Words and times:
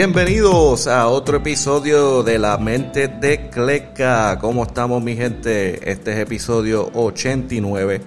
Bienvenidos 0.00 0.86
a 0.86 1.08
otro 1.08 1.38
episodio 1.38 2.22
de 2.22 2.38
La 2.38 2.56
Mente 2.56 3.08
de 3.08 3.50
Cleca. 3.50 4.38
¿Cómo 4.40 4.62
estamos 4.62 5.02
mi 5.02 5.16
gente? 5.16 5.90
Este 5.90 6.12
es 6.12 6.18
episodio 6.18 6.88
89. 6.94 8.02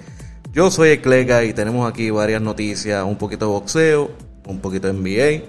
Yo 0.54 0.72
soy 0.72 1.00
Cleca 1.00 1.44
y 1.44 1.52
tenemos 1.52 1.92
aquí 1.92 2.10
varias 2.10 2.42
noticias, 2.42 3.04
un 3.04 3.18
poquito 3.18 3.44
de 3.44 3.52
boxeo, 3.52 4.12
un 4.48 4.62
poquito 4.62 4.88
de 4.88 4.94
NBA 4.94 5.46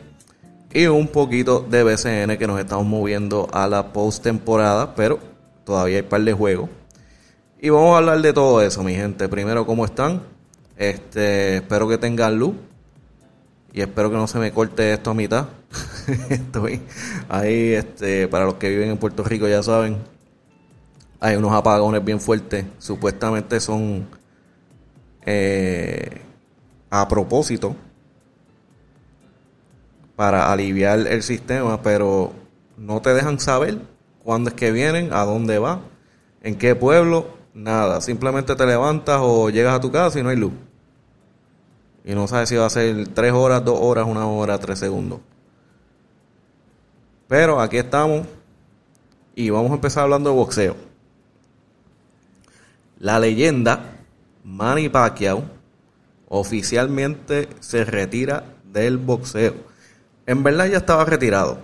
y 0.75 0.87
un 0.87 1.07
poquito 1.07 1.61
de 1.61 1.85
BCN 1.85 2.37
que 2.37 2.49
nos 2.49 2.59
estamos 2.59 2.87
moviendo 2.87 3.49
a 3.53 3.69
la 3.69 3.93
postemporada, 3.93 4.97
pero 4.97 5.21
todavía 5.63 5.99
hay 5.99 6.03
par 6.03 6.23
de 6.23 6.33
juegos. 6.33 6.69
Y 7.61 7.69
vamos 7.69 7.95
a 7.95 7.99
hablar 7.99 8.21
de 8.21 8.33
todo 8.33 8.61
eso, 8.63 8.83
mi 8.83 8.97
gente. 8.97 9.29
Primero, 9.29 9.65
¿cómo 9.65 9.85
están? 9.85 10.25
Este, 10.77 11.59
espero 11.59 11.87
que 11.87 11.99
tengan 11.99 12.37
luz 12.37 12.57
y 13.73 13.81
espero 13.81 14.11
que 14.11 14.17
no 14.17 14.27
se 14.27 14.39
me 14.39 14.53
corte 14.53 14.93
esto 14.93 15.11
a 15.11 15.15
mitad. 15.15 15.49
Estoy 16.29 16.83
ahí, 17.29 17.73
este, 17.73 18.29
para 18.29 18.45
los 18.45 18.55
que 18.55 18.69
viven 18.69 18.91
en 18.91 18.99
Puerto 18.99 19.25
Rico 19.25 19.49
ya 19.49 19.63
saben, 19.63 19.97
hay 21.21 21.37
unos 21.37 21.53
apagones 21.53 22.05
bien 22.05 22.21
fuertes. 22.21 22.67
Supuestamente 22.79 23.61
son 23.61 24.07
eh, 25.25 26.21
a 26.91 27.09
propósito 27.09 27.75
para 30.17 30.53
aliviar 30.53 30.99
el 31.07 31.23
sistema, 31.23 31.81
pero 31.81 32.33
no 32.77 33.01
te 33.01 33.15
dejan 33.15 33.41
saber 33.41 33.79
cuándo 34.23 34.51
es 34.51 34.55
que 34.55 34.71
vienen, 34.71 35.13
a 35.15 35.25
dónde 35.25 35.59
va, 35.59 35.81
en 36.43 36.57
qué 36.57 36.75
pueblo, 36.75 37.29
nada. 37.55 38.03
Simplemente 38.03 38.55
te 38.55 38.67
levantas 38.67 39.21
o 39.23 39.49
llegas 39.49 39.75
a 39.75 39.81
tu 39.81 39.91
casa 39.91 40.21
y 40.21 40.23
no 40.23 40.29
hay 40.29 40.37
luz. 40.37 40.53
Y 42.05 42.15
no 42.15 42.27
sabes 42.27 42.49
si 42.49 42.57
va 42.57 42.67
a 42.67 42.71
ser 42.71 43.09
tres 43.09 43.33
horas, 43.33 43.65
dos 43.65 43.79
horas, 43.81 44.07
una 44.07 44.27
hora, 44.27 44.59
tres 44.59 44.79
segundos. 44.79 45.21
Pero 47.29 47.61
aquí 47.61 47.79
estamos 47.79 48.27
y 49.35 49.51
vamos 49.51 49.71
a 49.71 49.75
empezar 49.75 50.05
hablando 50.05 50.31
de 50.31 50.37
boxeo. 50.37 50.77
La 52.99 53.19
leyenda 53.19 53.97
Manny 54.45 54.89
Pacquiao 54.89 55.45
oficialmente 56.29 57.49
se 57.61 57.85
retira 57.85 58.45
del 58.65 58.99
boxeo. 58.99 59.55
En 60.27 60.43
verdad 60.43 60.67
ya 60.67 60.79
estaba 60.79 61.05
retirado. 61.05 61.59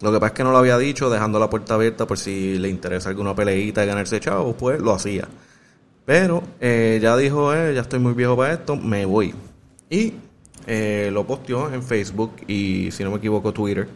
Lo 0.00 0.12
que 0.12 0.18
pasa 0.18 0.28
es 0.28 0.32
que 0.34 0.44
no 0.44 0.52
lo 0.52 0.58
había 0.58 0.76
dicho, 0.76 1.08
dejando 1.08 1.38
la 1.38 1.48
puerta 1.48 1.74
abierta 1.74 2.06
por 2.06 2.18
si 2.18 2.58
le 2.58 2.68
interesa 2.68 3.08
alguna 3.08 3.34
peleita 3.34 3.84
y 3.84 3.86
ganarse 3.86 4.20
chavos, 4.20 4.56
pues 4.58 4.80
lo 4.80 4.92
hacía. 4.92 5.28
Pero 6.04 6.42
eh, 6.60 6.98
ya 7.00 7.16
dijo, 7.16 7.54
eh, 7.54 7.74
ya 7.74 7.80
estoy 7.80 8.00
muy 8.00 8.12
viejo 8.12 8.36
para 8.36 8.52
esto, 8.52 8.76
me 8.76 9.06
voy. 9.06 9.34
Y 9.94 10.14
eh, 10.66 11.10
lo 11.12 11.24
posteó 11.24 11.72
en 11.72 11.82
Facebook 11.82 12.32
y, 12.48 12.90
si 12.90 13.04
no 13.04 13.10
me 13.10 13.18
equivoco, 13.18 13.52
Twitter 13.52 13.86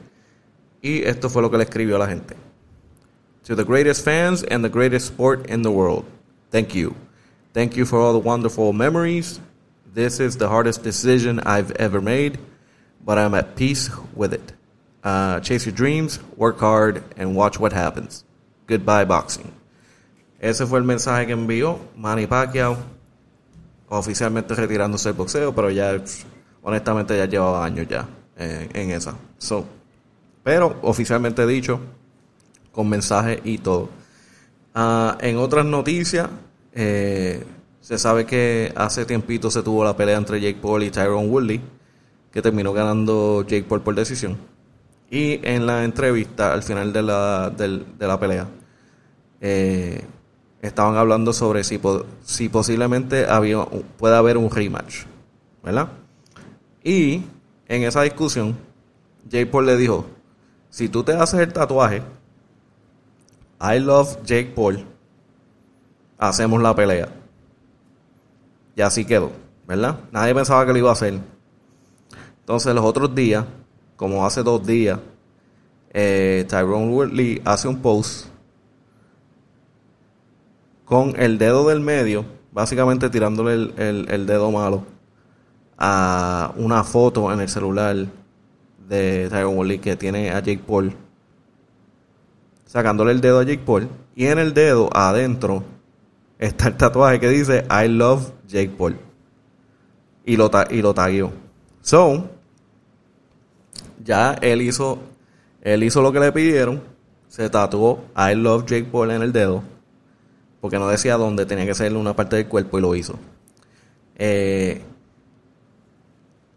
y 0.80 1.02
esto 1.02 1.28
fue 1.28 1.42
lo 1.42 1.50
que 1.50 1.58
le 1.58 1.64
escribió 1.64 1.96
a 1.96 1.98
la 1.98 2.06
gente. 2.06 2.36
To 3.46 3.56
the 3.56 3.64
greatest 3.64 4.04
fans 4.04 4.44
and 4.44 4.62
the 4.62 4.70
greatest 4.70 5.06
sport 5.06 5.50
in 5.50 5.62
the 5.62 5.70
world, 5.70 6.04
thank 6.52 6.72
you. 6.74 6.94
Thank 7.52 7.76
you 7.76 7.84
for 7.84 7.98
all 7.98 8.12
the 8.12 8.24
wonderful 8.24 8.72
memories. 8.72 9.41
This 9.92 10.20
is 10.20 10.36
the 10.36 10.48
hardest 10.48 10.84
decision 10.84 11.41
I've 11.41 11.72
ever 11.72 12.00
made, 12.00 12.38
but 13.04 13.19
I'm 13.19 13.34
at 13.34 13.56
peace 13.56 13.91
with 14.14 14.32
it. 14.32 14.52
Uh, 15.02 15.41
chase 15.41 15.66
your 15.66 15.74
dreams, 15.74 16.20
work 16.36 16.60
hard, 16.60 17.02
and 17.16 17.34
watch 17.34 17.58
what 17.58 17.72
happens. 17.72 18.24
Goodbye, 18.69 19.04
boxing. 19.04 19.52
Ese 20.41 20.64
fue 20.69 20.78
el 20.78 20.84
mensaje 20.84 21.26
que 21.26 21.34
envió 21.34 21.80
Manny 21.96 22.26
Pacquiao, 22.26 22.76
oficialmente 23.88 24.54
retirándose 24.54 25.09
del 25.09 25.16
boxeo, 25.16 25.54
pero 25.54 25.71
ya, 25.71 26.00
honestamente, 26.62 27.16
ya 27.16 27.26
llevaba 27.26 27.65
años 27.65 27.87
ya 27.88 28.09
en, 28.37 28.91
esa. 28.91 29.15
So, 29.38 29.65
pero 30.43 30.78
oficialmente 30.82 31.47
dicho, 31.47 31.81
con 32.72 32.88
mensaje 32.88 33.41
y 33.44 33.59
todo. 33.59 33.88
Ah, 34.75 35.19
en 35.21 35.37
otras 35.38 35.65
noticias, 35.65 36.28
eh, 36.72 37.44
se 37.81 37.98
sabe 37.98 38.27
que 38.27 38.72
hace 38.77 39.04
tiempito 39.06 39.50
se 39.50 39.62
tuvo 39.62 39.82
la 39.82 39.97
pelea 39.97 40.19
entre 40.19 40.41
Jake 40.41 40.59
Paul 40.60 40.82
y 40.82 40.91
Tyrone 40.91 41.27
Woodley, 41.27 41.60
que 42.31 42.43
terminó 42.43 42.72
ganando 42.72 43.43
Jake 43.43 43.65
Paul 43.65 43.81
por 43.81 43.94
decisión. 43.94 44.37
Y 45.10 45.41
en 45.43 45.66
la 45.66 45.84
entrevista, 45.84 46.53
al 46.53 46.62
final 46.62 46.93
de 46.93 47.03
la, 47.03 47.50
de, 47.50 48.06
la 48.06 48.21
pelea, 48.21 48.47
eh, 49.41 50.04
estaban 50.62 50.96
hablando 50.96 51.32
sobre 51.32 51.64
si, 51.64 51.80
si 52.22 52.48
posiblemente 52.48 53.26
había, 53.26 53.64
puede 53.96 54.16
haber 54.16 54.36
un 54.36 54.50
rematch, 54.50 55.04
¿verdad? 55.62 55.88
Y 56.82 57.22
en 57.69 57.82
esa 57.82 58.02
discusión, 58.02 58.56
Jake 59.28 59.47
Paul 59.47 59.66
le 59.66 59.76
dijo, 59.76 60.06
si 60.70 60.88
tú 60.88 61.02
te 61.02 61.12
haces 61.12 61.41
el 61.41 61.52
tatuaje, 61.52 62.02
I 63.60 63.78
love 63.80 64.18
Jake 64.24 64.52
Paul, 64.54 64.84
hacemos 66.18 66.62
la 66.62 66.74
pelea. 66.74 67.08
Y 68.76 68.80
así 68.80 69.04
quedó, 69.04 69.32
¿verdad? 69.66 69.98
Nadie 70.12 70.34
pensaba 70.34 70.64
que 70.64 70.72
lo 70.72 70.78
iba 70.78 70.91
a 70.91 70.92
hacer. 70.92 71.18
Entonces 72.41 72.74
los 72.74 72.84
otros 72.84 73.14
días, 73.14 73.44
como 73.97 74.24
hace 74.24 74.42
dos 74.42 74.64
días, 74.64 74.98
eh, 75.91 76.47
Tyrone 76.48 76.88
Woodley 76.92 77.42
hace 77.44 77.66
un 77.66 77.80
post 77.80 78.26
con 80.88 81.15
el 81.21 81.37
dedo 81.37 81.69
del 81.69 81.81
medio, 81.81 82.25
básicamente 82.50 83.10
tirándole 83.10 83.53
el, 83.76 84.06
el 84.09 84.26
dedo 84.26 84.50
malo 84.50 84.84
a 85.76 86.53
una 86.56 86.82
foto 86.82 87.31
en 87.32 87.41
el 87.41 87.49
celular 87.49 87.94
de 88.88 89.28
Tyron 89.28 89.56
Woodley 89.56 89.78
que 89.78 89.97
tiene 89.97 90.31
a 90.31 90.41
Jake 90.41 90.62
Paul. 90.66 90.94
Sacándole 92.65 93.12
el 93.12 93.21
dedo 93.21 93.41
a 93.41 93.44
Jake 93.44 93.62
Paul 93.65 93.88
y 94.16 94.27
en 94.27 94.38
el 94.38 94.54
dedo 94.54 94.88
adentro 94.93 95.62
está 96.38 96.69
el 96.69 96.77
tatuaje 96.77 97.21
que 97.21 97.28
dice 97.28 97.65
I 97.71 97.88
love 97.88 98.32
Jake 98.47 98.72
Paul 98.77 98.98
y 100.25 100.37
lo, 100.37 100.50
y 100.71 100.82
lo 100.82 100.94
tagueó 100.94 101.32
so 101.81 102.28
ya 104.04 104.34
él 104.43 104.62
hizo 104.62 104.98
él 105.62 105.82
hizo 105.82 106.00
lo 106.03 106.12
que 106.12 106.21
le 106.21 106.32
pidieron. 106.32 106.82
Se 107.28 107.50
tatuó 107.50 108.04
I 108.16 108.34
love 108.34 108.65
Jake 108.65 108.84
Paul 108.91 109.10
en 109.10 109.22
el 109.22 109.32
dedo 109.32 109.62
porque 110.60 110.78
no 110.78 110.88
decía 110.88 111.16
dónde 111.16 111.46
tenía 111.46 111.66
que 111.66 111.74
ser 111.74 111.94
una 111.96 112.14
parte 112.14 112.36
del 112.36 112.46
cuerpo 112.46 112.78
y 112.78 112.82
lo 112.82 112.94
hizo 112.94 113.19
eh, 114.16 114.82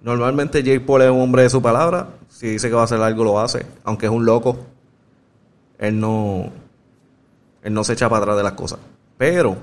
Normalmente 0.02 0.64
Jake 0.64 0.80
Paul 0.80 1.04
es 1.04 1.12
un 1.12 1.22
hombre 1.22 1.44
de 1.44 1.50
su 1.50 1.62
palabra. 1.62 2.08
Si 2.28 2.48
dice 2.48 2.70
que 2.70 2.76
va 2.76 2.82
a 2.82 2.86
hacer 2.86 3.00
algo, 3.02 3.24
lo 3.24 3.40
hace. 3.40 3.66
Aunque 3.84 4.08
es 4.08 4.12
un 4.12 4.26
loco, 4.26 4.58
él 5.78 6.00
no, 6.00 6.52
él 7.62 7.74
no 7.74 7.84
se 7.84 7.94
echa 7.94 8.10
para 8.10 8.24
atrás 8.24 8.38
de 8.38 8.44
las 8.44 8.54
cosas. 8.54 8.80
Pero 9.18 9.58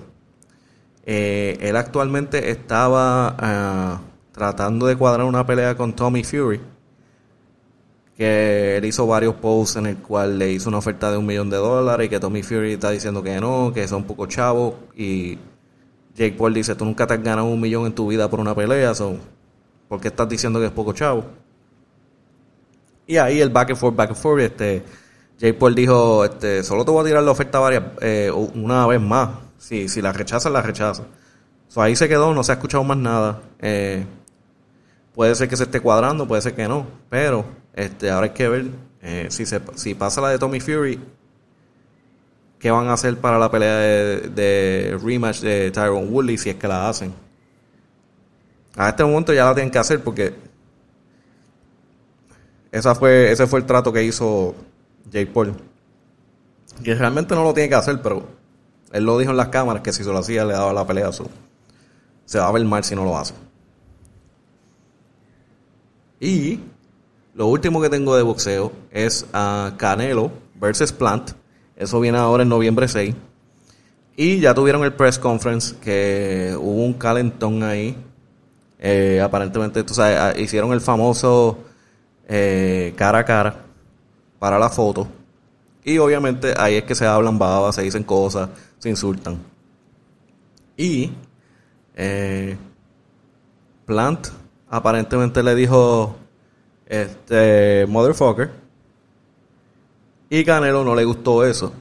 eh, 1.04 1.58
él 1.60 1.76
actualmente 1.76 2.50
estaba 2.50 3.34
ah, 3.36 4.00
tratando 4.30 4.86
de 4.86 4.94
cuadrar 4.94 5.26
una 5.26 5.44
pelea 5.44 5.76
con 5.76 5.92
Tommy 5.92 6.22
Fury. 6.22 6.60
Que 8.18 8.76
él 8.76 8.84
hizo 8.84 9.06
varios 9.06 9.36
posts 9.36 9.76
en 9.76 9.86
el 9.86 9.96
cual 9.98 10.38
le 10.38 10.52
hizo 10.52 10.68
una 10.68 10.78
oferta 10.78 11.10
de 11.10 11.16
un 11.16 11.24
millón 11.24 11.48
de 11.48 11.56
dólares 11.56 12.06
y 12.06 12.10
que 12.10 12.20
Tommy 12.20 12.42
Fury 12.42 12.72
está 12.72 12.90
diciendo 12.90 13.22
que 13.22 13.40
no, 13.40 13.72
que 13.72 13.84
es 13.84 13.92
un 13.92 14.04
poco 14.04 14.26
chavo. 14.26 14.76
Y 14.94 15.38
Jake 16.16 16.34
Paul 16.36 16.52
dice, 16.52 16.74
tú 16.74 16.84
nunca 16.84 17.06
te 17.06 17.14
has 17.14 17.22
ganado 17.22 17.46
un 17.46 17.60
millón 17.60 17.86
en 17.86 17.94
tu 17.94 18.08
vida 18.08 18.28
por 18.28 18.40
una 18.40 18.54
pelea. 18.54 18.94
So, 18.94 19.16
¿Por 19.88 20.00
qué 20.00 20.08
estás 20.08 20.28
diciendo 20.28 20.60
que 20.60 20.66
es 20.66 20.72
poco 20.72 20.92
chavo? 20.92 21.24
Y 23.06 23.16
ahí 23.16 23.40
el 23.40 23.48
back 23.48 23.70
and 23.70 23.78
forth, 23.78 23.96
back 23.96 24.10
and 24.10 24.18
forth, 24.18 24.42
este, 24.42 24.82
Jay 25.40 25.52
Paul 25.52 25.74
dijo, 25.74 26.24
este, 26.24 26.62
solo 26.62 26.84
te 26.84 26.90
voy 26.90 27.02
a 27.02 27.06
tirar 27.06 27.22
la 27.22 27.30
oferta 27.30 27.58
varias, 27.58 27.84
eh, 28.02 28.30
una 28.30 28.86
vez 28.86 29.00
más. 29.00 29.30
Si, 29.56 29.88
si 29.88 30.02
la 30.02 30.12
rechazas, 30.12 30.52
la 30.52 30.60
rechazas. 30.60 31.06
So, 31.68 31.80
ahí 31.80 31.96
se 31.96 32.08
quedó, 32.08 32.34
no 32.34 32.44
se 32.44 32.52
ha 32.52 32.56
escuchado 32.56 32.84
más 32.84 32.98
nada. 32.98 33.40
Eh, 33.60 34.04
puede 35.14 35.34
ser 35.34 35.48
que 35.48 35.56
se 35.56 35.64
esté 35.64 35.80
cuadrando, 35.80 36.28
puede 36.28 36.42
ser 36.42 36.54
que 36.54 36.68
no. 36.68 36.86
Pero 37.08 37.44
este, 37.78 38.10
ahora 38.10 38.26
hay 38.26 38.32
que 38.32 38.48
ver 38.48 38.66
eh, 39.02 39.26
si, 39.30 39.46
se, 39.46 39.60
si 39.76 39.94
pasa 39.94 40.20
la 40.20 40.30
de 40.30 40.38
Tommy 40.38 40.60
Fury, 40.60 41.00
qué 42.58 42.70
van 42.70 42.88
a 42.88 42.94
hacer 42.94 43.16
para 43.18 43.38
la 43.38 43.50
pelea 43.50 43.76
de, 43.76 44.98
rematch 45.02 45.40
de 45.40 45.70
Tyrone 45.70 46.06
Woodley 46.06 46.38
si 46.38 46.50
es 46.50 46.56
que 46.56 46.68
la 46.68 46.88
hacen 46.88 47.12
a 48.76 48.90
este 48.90 49.04
momento 49.04 49.32
ya 49.32 49.44
la 49.44 49.54
tienen 49.54 49.72
que 49.72 49.78
hacer 49.78 50.02
porque 50.02 50.34
esa 52.70 52.94
fue, 52.94 53.32
ese 53.32 53.46
fue 53.46 53.58
el 53.58 53.66
trato 53.66 53.92
que 53.92 54.04
hizo 54.04 54.54
Jake 55.10 55.32
Paul. 55.32 55.54
Que 56.84 56.94
realmente 56.94 57.34
no 57.34 57.42
lo 57.42 57.54
tiene 57.54 57.68
que 57.68 57.74
hacer, 57.74 58.00
pero 58.02 58.28
él 58.92 59.04
lo 59.04 59.18
dijo 59.18 59.32
en 59.32 59.36
las 59.36 59.48
cámaras 59.48 59.82
que 59.82 59.92
si 59.92 60.04
se 60.04 60.10
lo 60.10 60.18
hacía 60.18 60.44
le 60.44 60.52
daba 60.52 60.72
la 60.72 60.86
pelea. 60.86 61.12
su 61.12 61.28
se 62.24 62.38
va 62.38 62.46
a 62.46 62.52
ver 62.52 62.64
mal 62.64 62.84
si 62.84 62.94
no 62.94 63.04
lo 63.04 63.18
hace. 63.18 63.34
Y 66.20 66.60
lo 67.38 67.46
último 67.46 67.80
que 67.80 67.88
tengo 67.88 68.16
de 68.16 68.24
boxeo 68.24 68.72
es 68.90 69.24
a 69.32 69.74
Canelo 69.76 70.32
versus 70.56 70.90
Plant. 70.90 71.30
Eso 71.76 72.00
viene 72.00 72.18
ahora 72.18 72.42
en 72.42 72.48
noviembre 72.48 72.88
6. 72.88 73.14
Y 74.16 74.40
ya 74.40 74.54
tuvieron 74.54 74.82
el 74.82 74.92
press 74.92 75.20
conference 75.20 75.76
que 75.80 76.56
hubo 76.58 76.84
un 76.84 76.94
calentón 76.94 77.62
ahí 77.62 77.96
eh, 78.80 79.20
aparentemente, 79.22 79.84
tú 79.84 79.94
sabes, 79.94 80.18
ah, 80.18 80.34
hicieron 80.36 80.72
el 80.72 80.80
famoso 80.80 81.58
eh, 82.26 82.92
cara 82.96 83.20
a 83.20 83.24
cara 83.24 83.64
para 84.40 84.58
la 84.58 84.68
foto. 84.68 85.06
Y 85.84 85.98
obviamente 85.98 86.54
ahí 86.56 86.74
es 86.74 86.82
que 86.82 86.96
se 86.96 87.06
hablan 87.06 87.38
babas, 87.38 87.76
se 87.76 87.82
dicen 87.82 88.02
cosas, 88.02 88.48
se 88.80 88.88
insultan. 88.88 89.38
Y 90.76 91.12
eh, 91.94 92.56
Plant 93.86 94.26
aparentemente 94.68 95.40
le 95.44 95.54
dijo 95.54 96.16
este 96.88 97.86
motherfucker 97.86 98.50
y 100.30 100.44
Canelo 100.44 100.84
no 100.84 100.94
le 100.94 101.04
gustó 101.04 101.44
eso. 101.44 101.72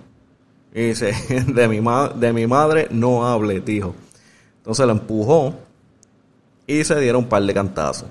Y 0.74 0.88
dice, 0.88 1.14
de 1.48 1.68
mi, 1.68 1.80
de 2.16 2.34
mi 2.34 2.48
madre 2.48 2.88
no 2.92 3.26
hable, 3.26 3.60
dijo. 3.62 3.96
Entonces 4.58 4.86
lo 4.86 4.92
empujó 4.92 5.56
y 6.66 6.84
se 6.84 7.00
dieron 7.00 7.24
un 7.24 7.30
par 7.30 7.42
de 7.44 7.54
cantazos. 7.54 8.10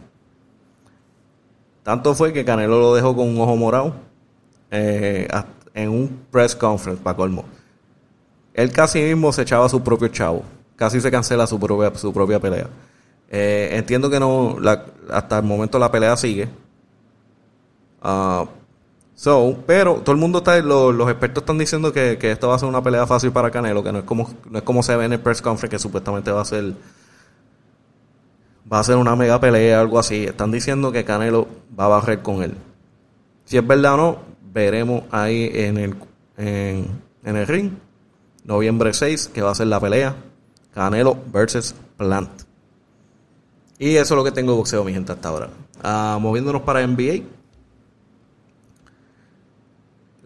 Tanto 1.83 2.15
fue 2.15 2.33
que 2.33 2.45
Canelo 2.45 2.81
lo 2.81 2.95
dejó 2.95 3.15
con 3.15 3.29
un 3.29 3.41
ojo 3.41 3.57
morado 3.57 3.95
eh, 4.71 5.29
en 5.75 5.91
un 5.91 6.21
press 6.31 6.57
conference, 6.57 7.03
para 7.03 7.17
colmo. 7.17 7.45
Él 8.55 8.73
casi 8.73 9.01
mismo 9.01 9.33
se 9.33 9.43
echaba 9.43 9.69
su 9.69 9.83
propio 9.83 10.09
chavo. 10.09 10.43
Casi 10.75 11.01
se 11.01 11.11
cancela 11.11 11.47
su 11.47 11.61
propia, 11.61 11.95
su 11.95 12.13
propia 12.13 12.41
pelea. 12.41 12.69
Eh, 13.31 13.71
entiendo 13.73 14.11
que 14.11 14.19
no, 14.19 14.57
hasta 15.11 15.39
el 15.39 15.45
momento 15.45 15.79
la 15.79 15.91
pelea 15.91 16.17
sigue. 16.17 16.49
Uh, 18.03 18.47
So, 19.17 19.57
pero 19.67 19.95
todo 19.95 20.13
el 20.13 20.21
mundo 20.21 20.39
está, 20.39 20.61
los 20.61 21.09
expertos 21.09 21.43
están 21.43 21.57
diciendo 21.57 21.91
que, 21.91 22.19
esto 22.21 22.49
va 22.49 22.57
a 22.57 22.59
ser 22.59 22.69
una 22.69 22.83
pelea 22.83 23.07
fácil 23.07 23.33
para 23.33 23.51
Canelo, 23.51 23.83
que 23.83 23.91
no 23.91 24.01
es 24.01 24.05
como, 24.05 24.31
no 24.51 24.59
es 24.59 24.63
como 24.63 24.83
se 24.83 24.95
ve 24.95 25.07
en 25.07 25.15
el 25.15 25.21
press 25.21 25.41
conference, 25.41 25.75
que 25.75 25.79
supuestamente 25.79 26.31
va 26.31 26.43
a 26.43 26.45
ser, 26.45 26.75
va 28.71 28.81
a 28.81 28.85
ser 28.85 28.97
una 28.97 29.17
mega 29.17 29.41
pelea, 29.41 29.81
algo 29.81 29.99
así. 29.99 30.25
Están 30.25 30.53
diciendo 30.53 30.93
que 30.93 31.07
Canelo 31.07 31.49
va 31.79 31.87
a 31.87 31.89
barrer 31.89 32.21
con 32.21 32.43
él. 32.43 32.55
Si 33.47 33.57
es 33.57 33.67
verdad 33.67 33.95
o 33.95 33.97
no, 33.97 34.19
veremos 34.53 35.05
ahí 35.11 35.51
en 35.55 35.79
el, 35.79 35.95
en, 36.37 36.87
en 37.25 37.37
el 37.37 37.47
ring, 37.47 37.71
noviembre 38.45 38.93
6, 38.93 39.31
que 39.33 39.41
va 39.41 39.53
a 39.53 39.55
ser 39.55 39.69
la 39.69 39.81
pelea, 39.81 40.15
Canelo 40.75 41.17
versus 41.33 41.75
Plant. 41.97 42.43
Y 43.79 43.97
eso 43.97 44.13
es 44.13 44.19
lo 44.19 44.25
que 44.25 44.33
tengo 44.33 44.53
de 44.53 44.59
boxeo, 44.59 44.85
mi 44.85 44.93
gente, 44.93 45.13
hasta 45.13 45.31
ahora. 45.31 45.49
Ah, 45.83 46.19
moviéndonos 46.21 46.61
para 46.63 46.87
NBA 46.87 47.36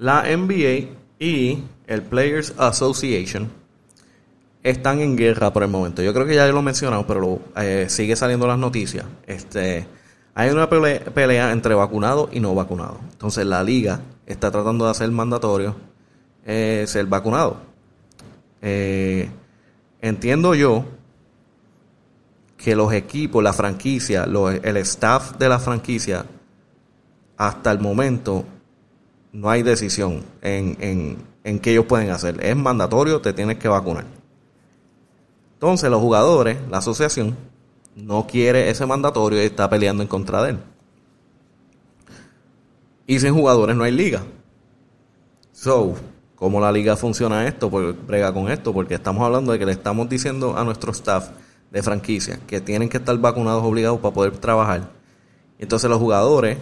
la 0.00 0.22
NBA 0.22 0.88
y 1.18 1.62
el 1.86 2.02
Players 2.02 2.54
Association 2.56 3.50
están 4.62 5.00
en 5.00 5.14
guerra 5.14 5.52
por 5.52 5.62
el 5.62 5.68
momento. 5.68 6.02
Yo 6.02 6.14
creo 6.14 6.26
que 6.26 6.34
ya 6.34 6.46
lo 6.48 6.60
he 6.60 6.62
mencionado, 6.62 7.06
pero 7.06 7.38
eh, 7.56 7.84
sigue 7.90 8.16
saliendo 8.16 8.46
las 8.46 8.58
noticias. 8.58 9.04
Este, 9.26 9.86
hay 10.34 10.50
una 10.50 10.70
pelea, 10.70 11.52
entre 11.52 11.74
vacunados 11.74 12.30
y 12.32 12.40
no 12.40 12.54
vacunados. 12.54 12.96
Entonces 13.12 13.44
la 13.44 13.62
liga 13.62 14.00
está 14.24 14.50
tratando 14.50 14.86
de 14.86 14.90
hacer 14.90 15.10
mandatorio 15.10 15.76
eh, 16.46 16.84
ser 16.86 17.04
vacunado. 17.04 17.58
Eh, 18.62 19.28
entiendo 20.00 20.54
yo 20.54 20.86
que 22.56 22.74
los 22.74 22.90
equipos, 22.94 23.44
la 23.44 23.52
franquicia, 23.52 24.24
el 24.24 24.76
staff 24.78 25.36
de 25.36 25.48
la 25.48 25.58
franquicia, 25.58 26.24
hasta 27.36 27.70
el 27.70 27.80
momento 27.80 28.46
no 29.32 29.50
hay 29.50 29.62
decisión 29.62 30.24
en, 30.42 30.76
en, 30.80 31.18
en 31.44 31.58
qué 31.58 31.72
ellos 31.72 31.86
pueden 31.86 32.10
hacer. 32.10 32.44
Es 32.44 32.56
mandatorio, 32.56 33.20
te 33.20 33.32
tienes 33.32 33.58
que 33.58 33.68
vacunar. 33.68 34.04
Entonces 35.54 35.90
los 35.90 36.00
jugadores, 36.00 36.58
la 36.70 36.78
asociación, 36.78 37.36
no 37.94 38.26
quiere 38.26 38.70
ese 38.70 38.86
mandatorio 38.86 39.42
y 39.42 39.46
está 39.46 39.68
peleando 39.68 40.02
en 40.02 40.08
contra 40.08 40.42
de 40.42 40.50
él. 40.50 40.58
Y 43.06 43.18
sin 43.18 43.34
jugadores 43.34 43.76
no 43.76 43.84
hay 43.84 43.92
liga. 43.92 44.22
So, 45.52 45.94
¿cómo 46.36 46.60
la 46.60 46.72
liga 46.72 46.96
funciona 46.96 47.46
esto? 47.46 47.68
Pues 47.68 47.94
brega 48.06 48.32
con 48.32 48.50
esto, 48.50 48.72
porque 48.72 48.94
estamos 48.94 49.22
hablando 49.22 49.52
de 49.52 49.58
que 49.58 49.66
le 49.66 49.72
estamos 49.72 50.08
diciendo 50.08 50.56
a 50.56 50.64
nuestro 50.64 50.92
staff 50.92 51.30
de 51.70 51.82
franquicia 51.82 52.40
que 52.46 52.60
tienen 52.60 52.88
que 52.88 52.96
estar 52.96 53.16
vacunados 53.18 53.62
obligados 53.64 54.00
para 54.00 54.14
poder 54.14 54.38
trabajar. 54.38 54.90
Entonces 55.58 55.90
los 55.90 55.98
jugadores 55.98 56.56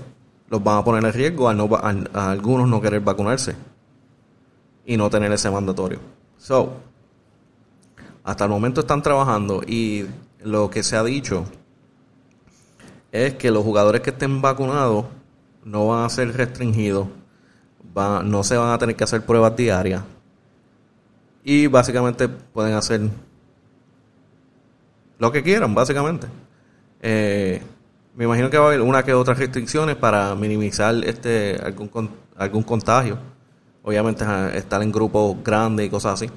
los 0.50 0.62
van 0.62 0.78
a 0.78 0.84
poner 0.84 1.04
en 1.04 1.12
riesgo 1.12 1.48
a, 1.48 2.30
algunos 2.30 2.68
no 2.68 2.80
querer 2.80 3.00
vacunarse 3.00 3.54
y 4.86 4.96
no 4.96 5.10
tener 5.10 5.30
ese 5.32 5.50
mandatorio. 5.50 5.98
So, 6.38 6.72
hasta 8.24 8.44
el 8.44 8.50
momento 8.50 8.80
están 8.80 9.02
trabajando 9.02 9.62
y 9.66 10.06
lo 10.42 10.70
que 10.70 10.82
se 10.82 10.96
ha 10.96 11.04
dicho 11.04 11.44
es 13.12 13.34
que 13.34 13.50
los 13.50 13.64
jugadores 13.64 14.00
que 14.00 14.10
estén 14.10 14.40
vacunados 14.40 15.06
no 15.64 15.88
van 15.88 16.04
a 16.04 16.08
ser 16.08 16.34
restringidos, 16.36 17.08
no 17.94 18.44
se 18.44 18.56
van 18.56 18.72
a 18.72 18.78
tener 18.78 18.96
que 18.96 19.04
hacer 19.04 19.24
pruebas 19.24 19.56
diarias 19.56 20.02
y 21.44 21.66
básicamente 21.66 22.28
pueden 22.28 22.74
hacer 22.74 23.00
lo 25.18 25.32
que 25.32 25.42
quieran, 25.42 25.74
básicamente. 25.74 26.26
Eh, 27.00 27.62
me 28.18 28.24
imagino 28.24 28.50
que 28.50 28.58
va 28.58 28.64
a 28.64 28.66
haber 28.66 28.80
una 28.80 29.04
que 29.04 29.14
otras 29.14 29.38
restricciones 29.38 29.94
para 29.94 30.34
minimizar 30.34 30.92
este 31.04 31.56
algún 31.62 31.88
algún 32.36 32.64
contagio. 32.64 33.16
Obviamente 33.84 34.24
estar 34.54 34.82
en 34.82 34.90
grupos 34.90 35.36
grandes 35.44 35.86
y 35.86 35.88
cosas 35.88 36.14
así. 36.14 36.30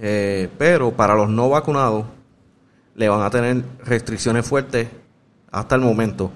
Eh, 0.00 0.48
pero 0.56 0.90
para 0.90 1.14
los 1.14 1.28
no 1.28 1.50
vacunados 1.50 2.06
le 2.94 3.06
van 3.06 3.20
a 3.20 3.28
tener 3.28 3.62
restricciones 3.84 4.46
fuertes 4.46 4.88
hasta 5.50 5.74
el 5.74 5.82
momento. 5.82 6.30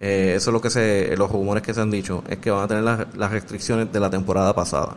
Eh, 0.00 0.32
eso 0.36 0.48
es 0.48 0.54
lo 0.54 0.60
que 0.62 0.70
se, 0.70 1.14
los 1.14 1.30
rumores 1.30 1.62
que 1.62 1.74
se 1.74 1.82
han 1.82 1.90
dicho, 1.90 2.24
es 2.28 2.38
que 2.38 2.50
van 2.50 2.64
a 2.64 2.68
tener 2.68 2.82
las, 2.82 3.30
restricciones 3.30 3.92
de 3.92 4.00
la 4.00 4.08
temporada 4.08 4.54
pasada. 4.54 4.96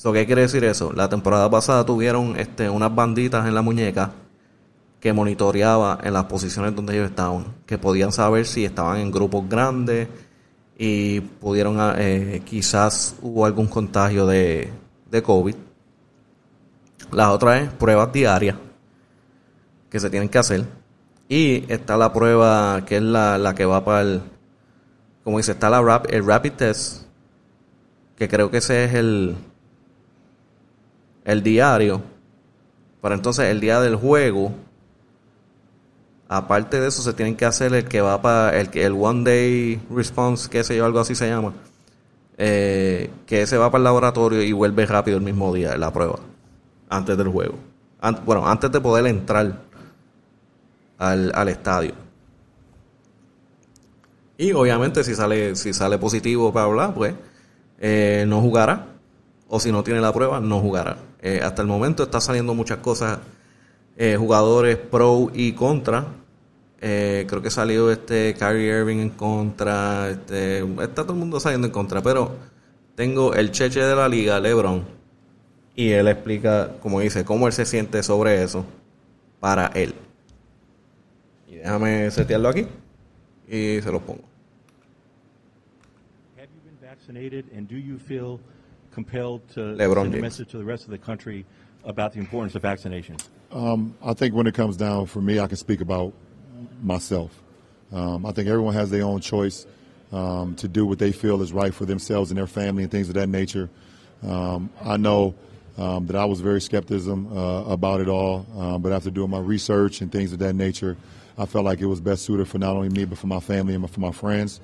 ¿Qué 0.00 0.24
quiere 0.24 0.42
decir 0.42 0.62
eso? 0.62 0.92
La 0.92 1.08
temporada 1.08 1.50
pasada 1.50 1.84
tuvieron 1.84 2.38
este, 2.38 2.70
unas 2.70 2.94
banditas 2.94 3.44
en 3.48 3.56
la 3.56 3.62
muñeca 3.62 4.12
que 5.00 5.12
monitoreaba 5.12 5.98
en 6.02 6.12
las 6.12 6.24
posiciones 6.24 6.74
donde 6.74 6.94
ellos 6.94 7.10
estaban, 7.10 7.46
que 7.66 7.78
podían 7.78 8.12
saber 8.12 8.46
si 8.46 8.64
estaban 8.64 8.98
en 8.98 9.10
grupos 9.12 9.48
grandes 9.48 10.08
y 10.76 11.20
pudieron, 11.20 11.78
ah, 11.80 11.94
eh, 11.98 12.42
quizás 12.44 13.16
hubo 13.22 13.46
algún 13.46 13.68
contagio 13.68 14.26
de, 14.26 14.72
de 15.10 15.22
COVID. 15.22 15.54
La 17.12 17.32
otra 17.32 17.58
es 17.58 17.72
pruebas 17.72 18.12
diarias 18.12 18.56
que 19.90 20.00
se 20.00 20.10
tienen 20.10 20.28
que 20.28 20.38
hacer. 20.38 20.64
Y 21.28 21.70
está 21.72 21.96
la 21.96 22.12
prueba 22.12 22.84
que 22.86 22.96
es 22.96 23.02
la, 23.02 23.38
la 23.38 23.54
que 23.54 23.66
va 23.66 23.84
para 23.84 24.02
el, 24.02 24.22
como 25.24 25.38
dice, 25.38 25.52
está 25.52 25.68
la 25.68 25.82
rap, 25.82 26.06
el 26.10 26.24
rapid 26.24 26.52
test, 26.52 27.02
que 28.16 28.28
creo 28.28 28.50
que 28.50 28.58
ese 28.58 28.84
es 28.84 28.94
el, 28.94 29.36
el 31.24 31.42
diario. 31.42 32.02
Para 33.00 33.14
entonces 33.14 33.46
el 33.46 33.60
día 33.60 33.80
del 33.80 33.96
juego 33.96 34.52
Aparte 36.28 36.80
de 36.80 36.88
eso, 36.88 37.02
se 37.02 37.14
tienen 37.14 37.36
que 37.36 37.46
hacer 37.46 37.72
el 37.74 37.84
que 37.86 38.00
va 38.02 38.20
para 38.20 38.58
el, 38.58 38.68
el 38.74 38.92
One 38.92 39.24
Day 39.24 39.80
Response, 39.90 40.50
que 40.50 40.62
sé 40.62 40.76
yo, 40.76 40.84
algo 40.84 41.00
así 41.00 41.14
se 41.14 41.28
llama. 41.28 41.54
Eh, 42.40 43.10
que 43.26 43.42
ese 43.42 43.58
va 43.58 43.68
para 43.68 43.80
el 43.80 43.84
laboratorio 43.84 44.40
y 44.42 44.52
vuelve 44.52 44.86
rápido 44.86 45.16
el 45.16 45.24
mismo 45.24 45.52
día 45.52 45.76
la 45.76 45.92
prueba, 45.92 46.20
antes 46.88 47.18
del 47.18 47.28
juego. 47.28 47.56
bueno, 48.24 48.46
antes 48.46 48.70
de 48.70 48.80
poder 48.80 49.06
entrar 49.06 49.58
al, 50.98 51.32
al 51.34 51.48
estadio. 51.48 51.94
Y 54.36 54.52
obviamente 54.52 55.02
si 55.02 55.16
sale, 55.16 55.56
si 55.56 55.72
sale 55.72 55.98
positivo 55.98 56.52
para 56.52 56.66
hablar, 56.66 56.94
pues 56.94 57.14
eh, 57.80 58.24
no 58.28 58.40
jugará. 58.40 58.86
O 59.48 59.58
si 59.58 59.72
no 59.72 59.82
tiene 59.82 60.00
la 60.00 60.12
prueba, 60.12 60.38
no 60.38 60.60
jugará. 60.60 60.98
Eh, 61.20 61.40
hasta 61.42 61.62
el 61.62 61.68
momento 61.68 62.04
está 62.04 62.20
saliendo 62.20 62.54
muchas 62.54 62.78
cosas 62.78 63.18
jugadores 64.16 64.76
pro 64.76 65.28
y 65.34 65.54
contra. 65.54 66.06
Eh, 66.80 67.26
creo 67.28 67.42
que 67.42 67.50
salió 67.50 67.90
este 67.90 68.34
Kyrie 68.34 68.80
Irving 68.80 68.98
en 68.98 69.10
contra. 69.10 70.10
Este, 70.10 70.60
está 70.60 71.02
todo 71.02 71.12
el 71.12 71.18
mundo 71.18 71.40
saliendo 71.40 71.66
en 71.66 71.72
contra, 71.72 72.02
pero 72.02 72.36
tengo 72.94 73.34
el 73.34 73.50
cheche 73.50 73.80
de 73.80 73.96
la 73.96 74.08
liga, 74.08 74.40
LeBron, 74.40 74.84
y 75.74 75.90
él 75.90 76.08
explica, 76.08 76.72
como 76.80 77.00
dice, 77.00 77.24
cómo 77.24 77.46
él 77.46 77.52
se 77.52 77.64
siente 77.64 78.02
sobre 78.02 78.42
eso 78.42 78.64
para 79.40 79.68
él. 79.68 79.94
Y 81.48 81.56
déjame 81.56 82.10
setearlo 82.10 82.48
aquí 82.48 82.66
y 83.48 83.80
se 83.80 83.90
lo 83.90 84.00
pongo. 84.00 84.22
Have 86.36 86.48
you 86.54 86.60
been 86.64 86.78
vaccinated 86.80 87.46
and 87.56 87.68
do 87.68 87.76
you 87.76 87.98
feel 87.98 88.40
compelled 88.92 89.40
to 89.54 89.60
LeBron 89.76 90.04
send 90.04 90.14
a 90.16 90.20
message 90.20 90.50
to 90.50 90.58
the 90.58 90.64
rest 90.64 90.84
of 90.84 90.90
the 90.90 90.98
country 90.98 91.44
about 91.84 92.12
the 92.12 92.18
importance 92.18 92.54
of 92.56 92.62
vaccinations? 92.62 93.28
Um, 93.50 93.94
I 94.02 94.12
think 94.14 94.34
when 94.34 94.46
it 94.46 94.54
comes 94.54 94.76
down 94.76 95.06
for 95.06 95.20
me, 95.20 95.40
I 95.40 95.46
can 95.46 95.56
speak 95.56 95.80
about 95.80 96.12
myself. 96.82 97.30
Um, 97.92 98.26
I 98.26 98.32
think 98.32 98.48
everyone 98.48 98.74
has 98.74 98.90
their 98.90 99.04
own 99.04 99.20
choice 99.20 99.66
um, 100.12 100.54
to 100.56 100.68
do 100.68 100.86
what 100.86 100.98
they 100.98 101.12
feel 101.12 101.40
is 101.42 101.52
right 101.52 101.72
for 101.72 101.84
themselves 101.84 102.30
and 102.30 102.38
their 102.38 102.46
family 102.46 102.82
and 102.82 102.92
things 102.92 103.08
of 103.08 103.14
that 103.14 103.28
nature. 103.28 103.68
Um, 104.22 104.70
I 104.82 104.96
know 104.96 105.34
um, 105.76 106.06
that 106.06 106.16
I 106.16 106.24
was 106.24 106.40
very 106.40 106.60
skepticism 106.60 107.36
uh, 107.36 107.64
about 107.64 108.00
it 108.00 108.08
all, 108.08 108.46
uh, 108.56 108.78
but 108.78 108.92
after 108.92 109.10
doing 109.10 109.30
my 109.30 109.38
research 109.38 110.00
and 110.00 110.10
things 110.10 110.32
of 110.32 110.38
that 110.40 110.54
nature, 110.54 110.96
I 111.38 111.46
felt 111.46 111.64
like 111.64 111.80
it 111.80 111.86
was 111.86 112.00
best 112.00 112.24
suited 112.24 112.48
for 112.48 112.58
not 112.58 112.74
only 112.74 112.88
me 112.88 113.04
but 113.04 113.18
for 113.18 113.28
my 113.28 113.40
family 113.40 113.74
and 113.74 113.88
for 113.88 114.00
my 114.00 114.12
friends. 114.12 114.60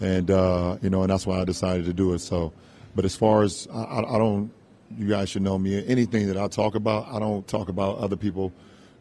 and 0.00 0.30
uh, 0.30 0.76
you 0.82 0.90
know, 0.90 1.02
and 1.02 1.10
that's 1.10 1.26
why 1.26 1.40
I 1.40 1.44
decided 1.44 1.84
to 1.86 1.92
do 1.92 2.12
it. 2.12 2.20
So, 2.20 2.52
but 2.94 3.04
as 3.04 3.16
far 3.16 3.42
as 3.42 3.68
I, 3.72 4.00
I 4.00 4.18
don't, 4.18 4.50
you 4.96 5.08
guys 5.08 5.28
should 5.30 5.42
know 5.42 5.58
me. 5.58 5.84
Anything 5.86 6.28
that 6.28 6.36
I 6.36 6.48
talk 6.48 6.74
about, 6.74 7.08
I 7.08 7.18
don't 7.18 7.46
talk 7.46 7.68
about 7.68 7.98
other 7.98 8.16
people 8.16 8.52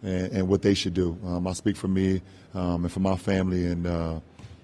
and, 0.04 0.32
and 0.34 0.48
what 0.48 0.62
they 0.62 0.74
should 0.74 0.94
do. 0.94 1.18
Um, 1.26 1.48
I 1.48 1.54
speak 1.54 1.76
for 1.76 1.88
me 1.88 2.22
um, 2.54 2.84
and 2.84 2.92
for 2.92 3.00
my 3.00 3.16
family, 3.16 3.66
and 3.68 3.86
uh, 3.86 4.20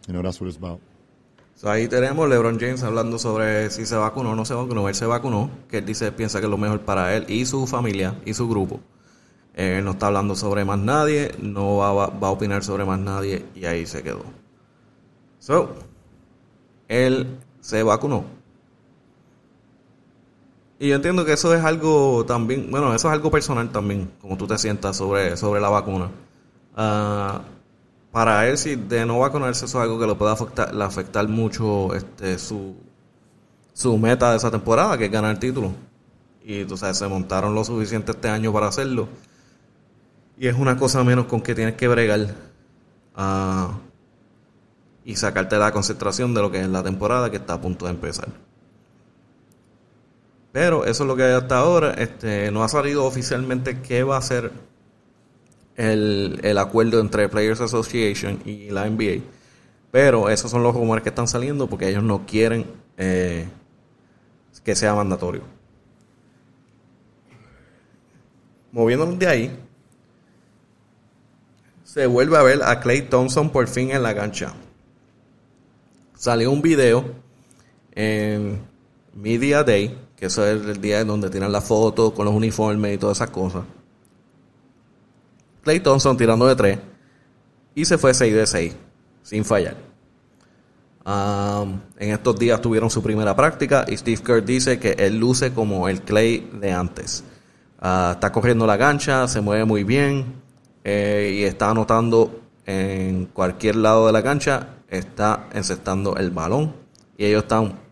you 0.07 0.13
know, 0.13 0.21
that's 0.21 0.39
what 0.39 0.47
it's 0.47 0.57
about. 0.57 0.79
So 1.55 1.69
ahí 1.69 1.87
tenemos 1.87 2.27
LeBron 2.27 2.59
James 2.59 2.83
hablando 2.83 3.19
sobre 3.19 3.69
si 3.69 3.85
se 3.85 3.95
vacunó 3.95 4.31
o 4.31 4.35
no 4.35 4.43
se 4.43 4.53
vacunó. 4.53 4.89
Él 4.89 4.95
se 4.95 5.05
vacunó, 5.05 5.49
que 5.69 5.77
él 5.77 5.85
dice, 5.85 6.11
piensa 6.11 6.39
que 6.39 6.47
es 6.47 6.51
lo 6.51 6.57
mejor 6.57 6.81
para 6.81 7.15
él 7.15 7.25
y 7.29 7.45
su 7.45 7.67
familia 7.67 8.15
y 8.25 8.33
su 8.33 8.49
grupo. 8.49 8.79
Él 9.53 9.85
no 9.85 9.91
está 9.91 10.07
hablando 10.07 10.35
sobre 10.35 10.65
más 10.65 10.79
nadie, 10.79 11.31
no 11.39 11.77
va, 11.77 11.93
va, 11.93 12.07
va 12.07 12.27
a 12.29 12.31
opinar 12.31 12.63
sobre 12.63 12.85
más 12.85 12.99
nadie 12.99 13.45
y 13.55 13.65
ahí 13.65 13.85
se 13.85 14.01
quedó. 14.01 14.23
So, 15.39 15.75
él 16.87 17.37
se 17.61 17.83
vacunó. 17.83 18.25
Y 20.79 20.89
yo 20.89 20.95
entiendo 20.95 21.23
que 21.23 21.33
eso 21.33 21.53
es 21.53 21.63
algo 21.63 22.25
también, 22.25 22.69
bueno, 22.69 22.93
eso 22.93 23.07
es 23.07 23.13
algo 23.13 23.31
personal 23.31 23.71
también, 23.71 24.11
como 24.19 24.37
tú 24.37 24.47
te 24.47 24.57
sientas 24.57 24.97
sobre, 24.97 25.37
sobre 25.37 25.61
la 25.61 25.69
vacuna. 25.69 26.09
Uh, 26.75 27.39
para 28.11 28.47
él, 28.47 28.57
si 28.57 28.75
de 28.75 29.05
no 29.05 29.19
vacunarse, 29.19 29.65
eso 29.65 29.79
es 29.79 29.83
algo 29.83 29.99
que 29.99 30.07
le 30.07 30.15
puede 30.15 30.31
afectar, 30.31 30.81
afectar 30.81 31.27
mucho 31.27 31.93
este, 31.95 32.37
su, 32.37 32.75
su 33.73 33.97
meta 33.97 34.31
de 34.31 34.37
esa 34.37 34.51
temporada, 34.51 34.97
que 34.97 35.05
es 35.05 35.11
ganar 35.11 35.31
el 35.31 35.39
título. 35.39 35.71
Y 36.45 36.65
sabes, 36.77 36.97
se 36.97 37.07
montaron 37.07 37.55
lo 37.55 37.63
suficiente 37.63 38.11
este 38.11 38.29
año 38.29 38.51
para 38.53 38.67
hacerlo. 38.67 39.07
Y 40.37 40.47
es 40.47 40.55
una 40.55 40.77
cosa 40.77 41.03
menos 41.03 41.25
con 41.25 41.41
que 41.41 41.55
tienes 41.55 41.75
que 41.75 41.87
bregar 41.87 42.35
uh, 43.17 43.71
y 45.05 45.15
sacarte 45.15 45.57
la 45.57 45.71
concentración 45.71 46.33
de 46.33 46.41
lo 46.41 46.51
que 46.51 46.61
es 46.61 46.67
la 46.67 46.83
temporada 46.83 47.31
que 47.31 47.37
está 47.37 47.53
a 47.53 47.61
punto 47.61 47.85
de 47.85 47.91
empezar. 47.91 48.27
Pero 50.53 50.85
eso 50.85 51.03
es 51.03 51.07
lo 51.07 51.17
que 51.17 51.23
hay 51.23 51.33
hasta 51.33 51.57
ahora. 51.57 51.93
Este, 51.95 52.49
no 52.51 52.63
ha 52.63 52.69
salido 52.69 53.03
oficialmente 53.03 53.81
qué 53.81 54.03
va 54.03 54.15
a 54.15 54.21
ser 54.21 54.51
el, 55.75 56.39
el 56.43 56.57
acuerdo 56.57 57.01
entre 57.01 57.27
Players 57.27 57.59
Association 57.59 58.39
y 58.45 58.69
la 58.69 58.89
NBA. 58.89 59.23
Pero 59.91 60.29
esos 60.29 60.49
son 60.49 60.63
los 60.63 60.73
rumores 60.73 61.03
que 61.03 61.09
están 61.09 61.27
saliendo 61.27 61.67
porque 61.67 61.89
ellos 61.89 62.03
no 62.03 62.25
quieren 62.25 62.65
eh, 62.97 63.47
que 64.63 64.75
sea 64.75 64.95
mandatorio. 64.95 65.41
Moviéndonos 68.71 69.19
de 69.19 69.27
ahí, 69.27 69.59
se 71.83 72.07
vuelve 72.07 72.37
a 72.37 72.41
ver 72.41 72.63
a 72.63 72.79
Clay 72.79 73.03
Thompson 73.03 73.51
por 73.51 73.67
fin 73.67 73.91
en 73.91 74.01
la 74.01 74.15
cancha. 74.15 74.53
Salió 76.15 76.49
un 76.49 76.61
video 76.61 77.05
en 77.91 78.61
Media 79.13 79.63
Day, 79.63 79.95
eso 80.25 80.45
es 80.45 80.65
el 80.65 80.79
día 80.79 81.01
en 81.01 81.07
donde 81.07 81.29
tienen 81.29 81.51
la 81.51 81.61
foto 81.61 82.13
con 82.13 82.25
los 82.25 82.33
uniformes 82.33 82.95
y 82.95 82.97
todas 82.97 83.17
esas 83.17 83.29
cosas. 83.29 83.63
Clay 85.63 85.79
Thompson 85.79 86.17
tirando 86.17 86.45
de 86.45 86.55
3 86.55 86.79
y 87.75 87.85
se 87.85 87.97
fue 87.97 88.13
6 88.13 88.33
de 88.33 88.47
6 88.47 88.75
sin 89.23 89.45
fallar. 89.45 89.77
Um, 91.05 91.81
en 91.97 92.11
estos 92.11 92.39
días 92.39 92.61
tuvieron 92.61 92.89
su 92.89 93.03
primera 93.03 93.35
práctica 93.35 93.85
y 93.87 93.97
Steve 93.97 94.21
Kerr 94.21 94.45
dice 94.45 94.79
que 94.79 94.91
él 94.91 95.17
luce 95.17 95.53
como 95.53 95.89
el 95.89 96.01
Clay 96.01 96.49
de 96.53 96.71
antes. 96.71 97.23
Uh, 97.81 98.11
está 98.11 98.31
corriendo 98.31 98.65
la 98.65 98.77
cancha, 98.77 99.27
se 99.27 99.41
mueve 99.41 99.65
muy 99.65 99.83
bien 99.83 100.41
eh, 100.83 101.35
y 101.39 101.43
está 101.43 101.71
anotando 101.71 102.41
en 102.65 103.25
cualquier 103.25 103.75
lado 103.75 104.07
de 104.07 104.13
la 104.13 104.23
cancha, 104.23 104.77
está 104.87 105.47
encestando 105.53 106.15
el 106.15 106.31
balón 106.31 106.73
y 107.17 107.25
ellos 107.25 107.43
están 107.43 107.82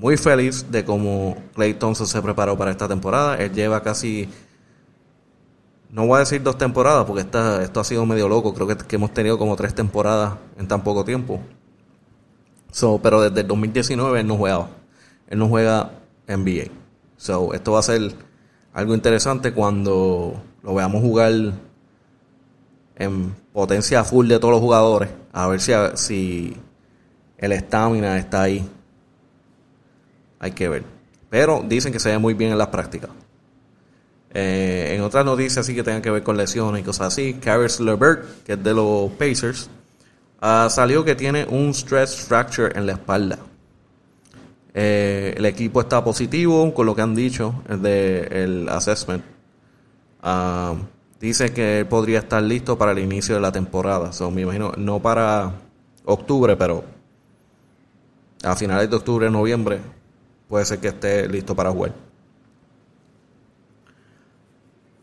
muy 0.00 0.16
feliz 0.16 0.70
de 0.70 0.82
cómo 0.82 1.36
Clay 1.54 1.74
Thompson 1.74 2.06
se 2.06 2.22
preparó 2.22 2.56
para 2.56 2.70
esta 2.70 2.88
temporada. 2.88 3.36
Él 3.36 3.52
lleva 3.52 3.82
casi 3.82 4.28
no 5.92 6.06
voy 6.06 6.16
a 6.16 6.20
decir 6.20 6.42
dos 6.42 6.56
temporadas 6.56 7.04
porque 7.04 7.22
esta, 7.22 7.62
esto 7.62 7.80
ha 7.80 7.84
sido 7.84 8.06
medio 8.06 8.28
loco. 8.28 8.54
Creo 8.54 8.66
que, 8.66 8.96
hemos 8.96 9.12
tenido 9.12 9.38
como 9.38 9.56
tres 9.56 9.74
temporadas 9.74 10.34
en 10.56 10.66
tan 10.66 10.82
poco 10.82 11.04
tiempo. 11.04 11.40
So, 12.70 12.98
pero 13.02 13.20
desde 13.20 13.40
el 13.40 13.48
2019 13.48 14.20
él 14.20 14.26
no 14.26 14.36
juega. 14.36 14.68
Él 15.28 15.38
no 15.38 15.48
juega 15.48 15.90
NBA. 16.26 16.70
So, 17.16 17.52
esto 17.52 17.72
va 17.72 17.80
a 17.80 17.82
ser 17.82 18.14
algo 18.72 18.94
interesante 18.94 19.52
cuando 19.52 20.40
lo 20.62 20.74
veamos 20.74 21.02
jugar 21.02 21.32
en 22.96 23.34
potencia 23.52 24.02
full 24.04 24.28
de 24.28 24.38
todos 24.38 24.52
los 24.52 24.60
jugadores. 24.60 25.10
A 25.32 25.48
ver 25.48 25.60
si, 25.60 25.72
si 25.94 26.56
el 27.36 27.52
estamina 27.52 28.16
está 28.16 28.42
ahí. 28.42 28.66
Hay 30.40 30.50
que 30.52 30.68
ver. 30.68 30.84
Pero 31.28 31.64
dicen 31.66 31.92
que 31.92 32.00
se 32.00 32.10
ve 32.10 32.18
muy 32.18 32.34
bien 32.34 32.50
en 32.50 32.58
las 32.58 32.68
prácticas. 32.68 33.10
Eh, 34.32 34.94
en 34.94 35.02
otras 35.02 35.24
noticias 35.24 35.66
sí 35.66 35.74
que 35.74 35.82
tengan 35.82 36.02
que 36.02 36.10
ver 36.10 36.22
con 36.22 36.36
lesiones 36.36 36.82
y 36.82 36.84
cosas 36.84 37.08
así, 37.08 37.34
Caris 37.34 37.80
LeVert, 37.80 38.44
que 38.44 38.52
es 38.52 38.62
de 38.62 38.74
los 38.74 39.10
Pacers, 39.12 39.68
uh, 40.40 40.70
salió 40.70 41.04
que 41.04 41.16
tiene 41.16 41.46
un 41.46 41.70
stress 41.70 42.16
fracture 42.16 42.76
en 42.76 42.86
la 42.86 42.92
espalda. 42.92 43.38
Eh, 44.72 45.34
el 45.36 45.46
equipo 45.46 45.80
está 45.80 46.02
positivo 46.04 46.72
con 46.72 46.86
lo 46.86 46.94
que 46.94 47.02
han 47.02 47.14
dicho 47.14 47.62
del 47.68 48.68
assessment. 48.68 49.24
Uh, 50.22 50.76
dice 51.20 51.52
que 51.52 51.84
podría 51.88 52.20
estar 52.20 52.42
listo 52.42 52.78
para 52.78 52.92
el 52.92 53.00
inicio 53.00 53.34
de 53.34 53.40
la 53.40 53.50
temporada. 53.50 54.12
So, 54.12 54.30
me 54.30 54.42
imagino, 54.42 54.72
no 54.76 55.00
para 55.00 55.52
octubre, 56.04 56.56
pero 56.56 56.84
a 58.44 58.54
finales 58.54 58.88
de 58.88 58.96
octubre, 58.96 59.28
noviembre, 59.28 59.80
puede 60.50 60.66
ser 60.66 60.80
que 60.80 60.88
esté 60.88 61.28
listo 61.28 61.54
para 61.54 61.70
jugar. 61.70 61.94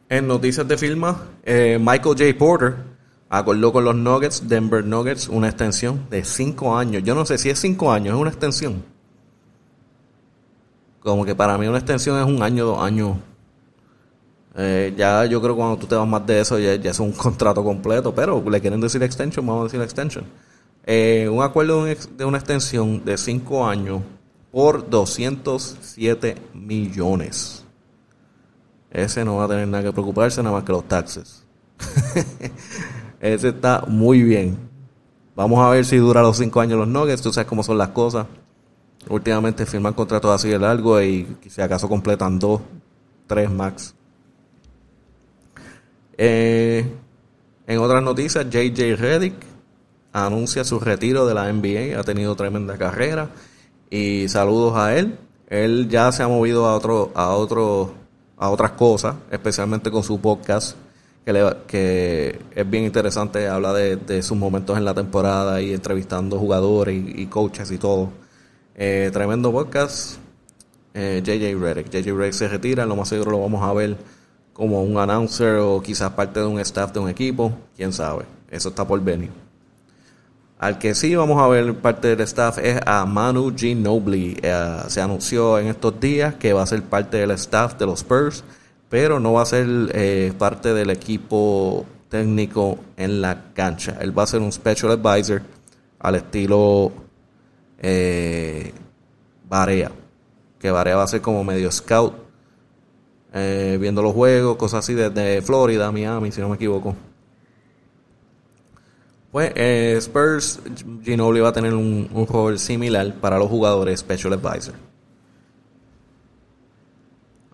En 0.09 0.27
noticias 0.27 0.67
de 0.67 0.77
firma, 0.77 1.29
eh, 1.43 1.77
Michael 1.79 2.15
J. 2.17 2.37
Porter 2.37 2.75
acordó 3.29 3.71
con 3.71 3.85
los 3.85 3.95
Nuggets, 3.95 4.47
Denver 4.47 4.83
Nuggets, 4.83 5.29
una 5.29 5.47
extensión 5.47 6.05
de 6.09 6.23
5 6.23 6.77
años. 6.77 7.01
Yo 7.03 7.15
no 7.15 7.25
sé 7.25 7.37
si 7.37 7.49
es 7.49 7.59
5 7.59 7.91
años, 7.91 8.13
es 8.13 8.21
una 8.21 8.29
extensión. 8.29 8.83
Como 10.99 11.23
que 11.25 11.33
para 11.33 11.57
mí 11.57 11.65
una 11.65 11.77
extensión 11.77 12.19
es 12.19 12.25
un 12.25 12.43
año, 12.43 12.65
dos 12.65 12.83
años. 12.83 13.17
Eh, 14.55 14.93
ya 14.97 15.25
yo 15.25 15.41
creo 15.41 15.55
que 15.55 15.59
cuando 15.59 15.77
tú 15.77 15.87
te 15.87 15.95
vas 15.95 16.07
más 16.07 16.25
de 16.25 16.41
eso 16.41 16.59
ya, 16.59 16.73
es 16.73 16.99
un 16.99 17.13
contrato 17.13 17.63
completo, 17.63 18.13
pero 18.13 18.43
le 18.49 18.59
quieren 18.59 18.81
decir 18.81 19.01
extension, 19.01 19.45
vamos 19.45 19.61
a 19.61 19.63
decir 19.65 19.81
extension. 19.81 20.25
Eh, 20.85 21.29
un 21.31 21.41
acuerdo 21.41 21.85
de 21.85 22.25
una 22.25 22.37
extensión 22.37 23.05
de 23.05 23.17
5 23.17 23.65
años 23.65 24.01
por 24.51 24.89
207 24.89 26.35
millones. 26.53 27.63
Ese 28.91 29.25
no 29.25 29.35
va 29.37 29.45
a 29.45 29.47
tener 29.47 29.67
nada 29.67 29.83
que 29.83 29.91
preocuparse, 29.91 30.41
nada 30.41 30.55
más 30.55 30.63
que 30.63 30.71
los 30.71 30.87
taxes. 30.87 31.43
Ese 33.19 33.49
está 33.49 33.83
muy 33.87 34.23
bien. 34.23 34.57
Vamos 35.35 35.59
a 35.59 35.69
ver 35.69 35.85
si 35.85 35.97
dura 35.97 36.21
los 36.21 36.37
cinco 36.37 36.61
años 36.61 36.79
los 36.79 36.87
Nuggets. 36.87 37.21
Tú 37.21 37.31
sabes 37.31 37.47
cómo 37.47 37.63
son 37.63 37.77
las 37.77 37.89
cosas. 37.89 38.25
Últimamente 39.09 39.65
firman 39.65 39.93
contratos 39.93 40.31
así 40.31 40.49
de 40.49 40.59
largo 40.59 41.01
y 41.01 41.27
si 41.47 41.61
acaso 41.61 41.87
completan 41.87 42.39
dos, 42.39 42.61
tres 43.27 43.49
max. 43.51 43.93
Eh, 46.17 46.89
en 47.67 47.79
otras 47.79 48.01
noticias, 48.01 48.49
JJ 48.49 48.95
Reddick 48.95 49.35
anuncia 50.11 50.63
su 50.63 50.79
retiro 50.79 51.27
de 51.27 51.33
la 51.33 51.51
NBA. 51.51 51.99
Ha 51.99 52.03
tenido 52.03 52.35
tremenda 52.35 52.77
carrera 52.77 53.29
y 53.89 54.27
saludos 54.27 54.75
a 54.77 54.95
él. 54.97 55.17
Él 55.47 55.87
ya 55.89 56.11
se 56.11 56.23
ha 56.23 56.27
movido 56.27 56.65
a 56.65 56.75
otro, 56.75 57.11
a 57.15 57.29
otro 57.29 57.93
a 58.37 58.49
otras 58.49 58.71
cosas, 58.71 59.15
especialmente 59.31 59.89
con 59.89 60.03
su 60.03 60.21
podcast, 60.21 60.77
que, 61.25 61.57
que 61.67 62.39
es 62.55 62.69
bien 62.69 62.85
interesante, 62.85 63.47
habla 63.47 63.73
de, 63.73 64.21
sus 64.21 64.37
momentos 64.37 64.77
en 64.77 64.85
la 64.85 64.93
temporada 64.93 65.59
y 65.61 65.73
entrevistando 65.73 66.37
jugadores 66.37 66.95
y, 66.95 67.25
coaches 67.25 67.71
y 67.71 67.77
todo. 67.77 68.09
Eh, 68.75 69.09
tremendo 69.11 69.51
podcast. 69.51 70.17
Eh, 70.93 71.21
JJ 71.23 71.59
Redick. 71.59 71.89
JJ 71.89 72.15
Redick 72.15 72.33
se 72.33 72.47
retira, 72.47 72.85
lo 72.85 72.95
más 72.95 73.09
seguro 73.09 73.31
lo 73.31 73.41
vamos 73.41 73.63
a 73.63 73.73
ver 73.73 73.97
como 74.53 74.81
un 74.83 74.97
announcer 74.97 75.57
o 75.57 75.81
quizás 75.81 76.11
parte 76.11 76.39
de 76.39 76.45
un 76.45 76.59
staff 76.59 76.91
de 76.93 76.99
un 76.99 77.09
equipo, 77.09 77.51
quién 77.75 77.91
sabe. 77.91 78.25
Eso 78.49 78.69
está 78.69 78.87
por 78.87 79.01
venir. 79.01 79.46
Al 80.59 80.79
que 80.79 80.95
sí 80.95 81.15
vamos 81.15 81.39
a 81.39 81.47
ver 81.47 81.75
parte 81.75 82.07
del 82.07 82.21
staff 82.21 82.57
es 82.57 82.79
a 82.85 83.05
Manu 83.05 83.53
Ginobili. 83.55 84.37
Eh, 84.41 84.79
se 84.87 85.01
anunció 85.01 85.59
en 85.59 85.67
estos 85.67 85.99
días 85.99 86.35
que 86.35 86.51
va 86.51 86.63
a 86.63 86.65
ser 86.65 86.81
parte 86.81 87.17
del 87.17 87.31
staff 87.31 87.77
de 87.77 87.85
los 87.85 87.99
Spurs, 87.99 88.43
pero 88.89 89.19
no 89.19 89.33
va 89.33 89.43
a 89.43 89.45
ser 89.45 89.67
eh, 89.93 90.33
parte 90.35 90.73
del 90.73 90.89
equipo 90.89 91.85
técnico 92.09 92.79
en 92.97 93.21
la 93.21 93.53
cancha. 93.53 93.97
Él 94.01 94.17
va 94.17 94.23
a 94.23 94.27
ser 94.27 94.41
un 94.41 94.51
special 94.51 94.91
advisor 94.91 95.43
al 95.99 96.15
estilo 96.15 96.91
eh, 97.77 98.73
Barea, 99.47 99.91
que 100.57 100.71
Barea 100.71 100.95
va 100.95 101.03
a 101.03 101.07
ser 101.07 101.21
como 101.21 101.43
medio 101.43 101.71
scout, 101.71 102.13
viendo 103.31 104.01
los 104.01 104.13
juegos, 104.13 104.57
cosas 104.57 104.79
así 104.79 104.95
desde 104.95 105.43
Florida, 105.43 105.91
Miami, 105.91 106.31
si 106.31 106.41
no 106.41 106.49
me 106.49 106.55
equivoco. 106.55 106.95
Pues 109.37 109.51
eh, 109.53 109.93
Spurs, 109.99 110.59
Ginobili 111.03 111.41
va 111.41 111.49
a 111.49 111.53
tener 111.53 111.71
un, 111.75 112.09
un 112.11 112.25
rol 112.25 112.57
similar 112.57 113.13
para 113.21 113.37
los 113.37 113.47
jugadores 113.47 113.99
Special 113.99 114.33
Advisor. 114.33 114.73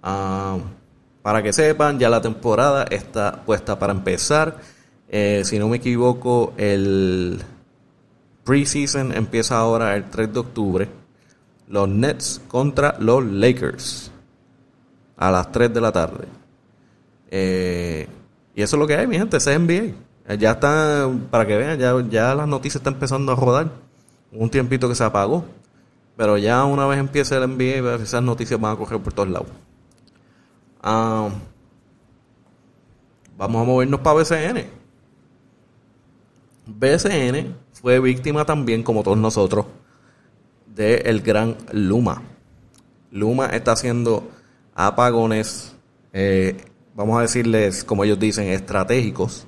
Ah, 0.02 0.60
para 1.22 1.44
que 1.44 1.52
sepan, 1.52 2.00
ya 2.00 2.10
la 2.10 2.22
temporada 2.22 2.86
está 2.90 3.44
puesta 3.46 3.78
para 3.78 3.92
empezar. 3.92 4.62
Eh, 5.10 5.42
si 5.44 5.60
no 5.60 5.68
me 5.68 5.76
equivoco, 5.76 6.54
el 6.56 7.42
preseason 8.46 9.12
empieza 9.12 9.58
ahora 9.58 9.94
el 9.98 10.10
3 10.10 10.32
de 10.32 10.40
octubre. 10.40 10.88
Los 11.68 11.90
Nets 11.90 12.42
contra 12.48 12.96
los 12.98 13.26
Lakers 13.26 14.10
a 15.18 15.32
las 15.32 15.52
3 15.52 15.74
de 15.74 15.82
la 15.82 15.92
tarde. 15.92 16.28
Eh, 17.30 18.08
y 18.56 18.62
eso 18.62 18.78
es 18.78 18.80
lo 18.80 18.88
que 18.88 18.96
hay, 18.96 19.06
mi 19.06 19.18
gente, 19.18 19.36
ese 19.36 19.54
es 19.54 19.60
NBA. 19.60 20.13
Ya 20.28 20.52
está, 20.52 21.12
para 21.30 21.46
que 21.46 21.58
vean, 21.58 21.78
ya, 21.78 21.94
ya 22.10 22.34
las 22.34 22.48
noticias 22.48 22.78
están 22.78 22.94
empezando 22.94 23.32
a 23.32 23.36
rodar. 23.36 23.72
Un 24.32 24.50
tiempito 24.50 24.88
que 24.88 24.96
se 24.96 25.04
apagó. 25.04 25.46
Pero 26.16 26.38
ya 26.38 26.64
una 26.66 26.86
vez 26.86 27.00
empiece 27.00 27.36
el 27.36 27.48
NBA, 27.48 27.96
esas 27.96 28.24
noticias 28.24 28.60
van 28.60 28.74
a 28.74 28.78
correr 28.78 29.02
por 29.02 29.14
todos 29.14 29.30
lados. 29.30 29.48
Ah, 30.82 31.30
vamos 33.38 33.62
a 33.62 33.66
movernos 33.66 34.00
para 34.02 34.18
BCN. 34.18 34.68
BCN 36.66 37.56
fue 37.74 38.00
víctima 38.00 38.46
también, 38.46 38.84
como 38.84 39.04
todos 39.04 39.18
nosotros, 39.18 39.66
del 40.68 41.06
el 41.06 41.22
gran 41.22 41.58
Luma. 41.72 42.22
Luma 43.12 43.48
está 43.48 43.74
haciendo 43.74 44.30
apagones, 44.74 45.76
eh, 46.14 46.58
vamos 46.96 47.18
a 47.18 47.22
decirles, 47.22 47.84
como 47.84 48.04
ellos 48.04 48.20
dicen, 48.20 48.48
estratégicos, 48.48 49.48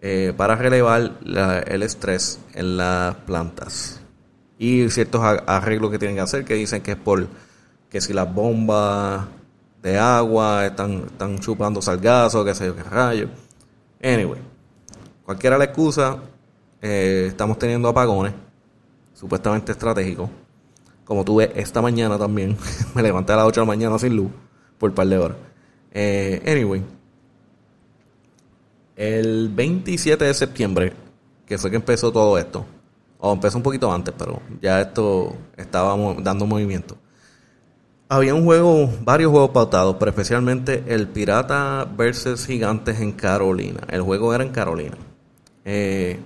eh, 0.00 0.32
para 0.36 0.56
relevar 0.56 1.18
el 1.66 1.82
estrés 1.82 2.40
en 2.54 2.76
las 2.76 3.14
plantas. 3.16 4.00
Y 4.58 4.88
ciertos 4.90 5.22
arreglos 5.46 5.90
que 5.90 5.98
tienen 5.98 6.16
que 6.16 6.22
hacer, 6.22 6.44
que 6.44 6.54
dicen 6.54 6.82
que 6.82 6.92
es 6.92 6.96
por 6.96 7.28
que 7.88 8.00
si 8.00 8.12
las 8.12 8.32
bombas 8.32 9.26
de 9.82 9.98
agua, 9.98 10.66
están, 10.66 11.04
están 11.06 11.38
chupando 11.38 11.82
salgazo, 11.82 12.44
qué 12.44 12.54
sé 12.54 12.66
yo, 12.66 12.76
qué 12.76 12.82
rayo. 12.82 13.28
Anyway, 14.02 14.40
cualquiera 15.24 15.58
la 15.58 15.64
excusa, 15.64 16.18
eh, 16.80 17.26
estamos 17.28 17.58
teniendo 17.58 17.88
apagones, 17.88 18.32
supuestamente 19.14 19.72
estratégicos. 19.72 20.30
Como 21.04 21.24
tuve 21.24 21.50
esta 21.54 21.82
mañana 21.82 22.16
también, 22.16 22.56
me 22.94 23.02
levanté 23.02 23.32
a 23.32 23.36
las 23.36 23.46
8 23.46 23.60
de 23.60 23.66
la 23.66 23.72
mañana 23.72 23.98
sin 23.98 24.16
luz 24.16 24.30
por 24.78 24.90
un 24.90 24.94
par 24.94 25.08
de 25.08 25.18
horas. 25.18 25.36
Eh, 25.92 26.42
anyway, 26.46 26.84
el 29.00 29.48
27 29.48 30.24
de 30.24 30.34
septiembre, 30.34 30.92
que 31.46 31.56
fue 31.58 31.70
que 31.70 31.76
empezó 31.76 32.12
todo 32.12 32.36
esto, 32.38 32.66
o 33.18 33.32
empezó 33.32 33.56
un 33.56 33.62
poquito 33.62 33.92
antes, 33.92 34.14
pero 34.16 34.40
ya 34.60 34.80
esto 34.80 35.36
estábamos 35.56 36.22
dando 36.22 36.46
movimiento 36.46 36.96
había 38.12 38.34
un 38.34 38.44
juego, 38.44 38.90
varios 39.04 39.30
juegos 39.30 39.50
pautados, 39.50 39.94
pero 39.96 40.10
especialmente 40.10 40.82
el 40.88 41.06
Pirata 41.06 41.88
versus 41.96 42.44
Gigantes 42.44 43.00
en 43.00 43.12
Carolina. 43.12 43.82
El 43.88 44.02
juego 44.02 44.34
era 44.34 44.42
en 44.42 44.50
Carolina. 44.50 44.96
Eh, 45.64 46.18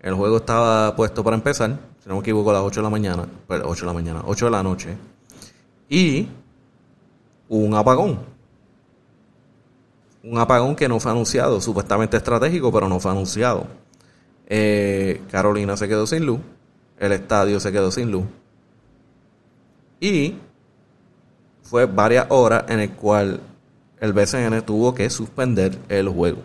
el 0.00 0.14
juego 0.14 0.38
estaba 0.38 0.96
puesto 0.96 1.22
para 1.22 1.36
empezar, 1.36 1.78
si 2.02 2.08
no 2.08 2.16
me 2.16 2.22
equivoco, 2.22 2.50
a 2.50 2.54
las 2.54 2.62
8 2.62 2.80
de 2.80 2.82
la 2.82 2.90
mañana. 2.90 3.22
8 3.22 3.30
pues, 3.46 3.80
de 3.80 3.86
la 3.86 3.92
mañana, 3.92 4.22
8 4.26 4.46
de 4.46 4.50
la 4.50 4.62
noche. 4.64 4.96
Y 5.88 6.26
un 7.48 7.72
apagón. 7.76 8.31
Un 10.24 10.38
apagón 10.38 10.76
que 10.76 10.88
no 10.88 11.00
fue 11.00 11.10
anunciado, 11.10 11.60
supuestamente 11.60 12.16
estratégico, 12.16 12.72
pero 12.72 12.88
no 12.88 13.00
fue 13.00 13.10
anunciado. 13.10 13.66
Eh, 14.46 15.22
Carolina 15.30 15.76
se 15.76 15.88
quedó 15.88 16.06
sin 16.06 16.26
luz. 16.26 16.40
El 16.98 17.12
estadio 17.12 17.58
se 17.58 17.72
quedó 17.72 17.90
sin 17.90 18.10
luz. 18.12 18.24
Y 19.98 20.36
fue 21.62 21.86
varias 21.86 22.26
horas 22.28 22.64
en 22.68 22.80
el 22.80 22.90
cual 22.92 23.40
el 23.98 24.12
BCN 24.12 24.62
tuvo 24.62 24.94
que 24.94 25.08
suspender 25.10 25.78
el 25.88 26.08
juego. 26.08 26.42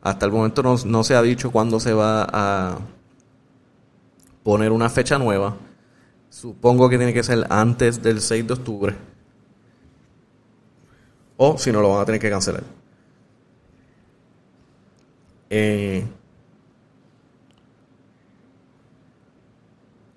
Hasta 0.00 0.26
el 0.26 0.32
momento 0.32 0.62
no, 0.62 1.04
se 1.04 1.14
ha 1.14 1.22
dicho 1.22 1.50
cuándo 1.50 1.80
se 1.80 1.92
va 1.92 2.26
a 2.32 2.78
poner 4.42 4.72
una 4.72 4.88
fecha 4.88 5.18
nueva. 5.18 5.56
Supongo 6.30 6.88
que 6.88 6.96
tiene 6.96 7.12
que 7.12 7.22
ser 7.22 7.46
antes 7.50 8.02
del 8.02 8.20
6 8.20 8.46
de 8.46 8.52
octubre. 8.52 8.96
O 11.36 11.58
si 11.58 11.70
no, 11.70 11.80
lo 11.80 11.90
van 11.90 12.02
a 12.02 12.04
tener 12.04 12.20
que 12.20 12.30
cancelar. 12.30 12.77
Eh, 15.50 16.04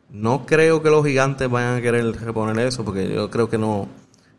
no 0.09 0.45
creo 0.45 0.81
que 0.83 0.89
los 0.89 1.05
gigantes 1.05 1.49
vayan 1.49 1.77
a 1.77 1.81
querer 1.81 2.05
reponer 2.21 2.59
eso, 2.59 2.83
porque 2.83 3.13
yo 3.13 3.29
creo 3.29 3.49
que 3.49 3.57
no 3.57 3.87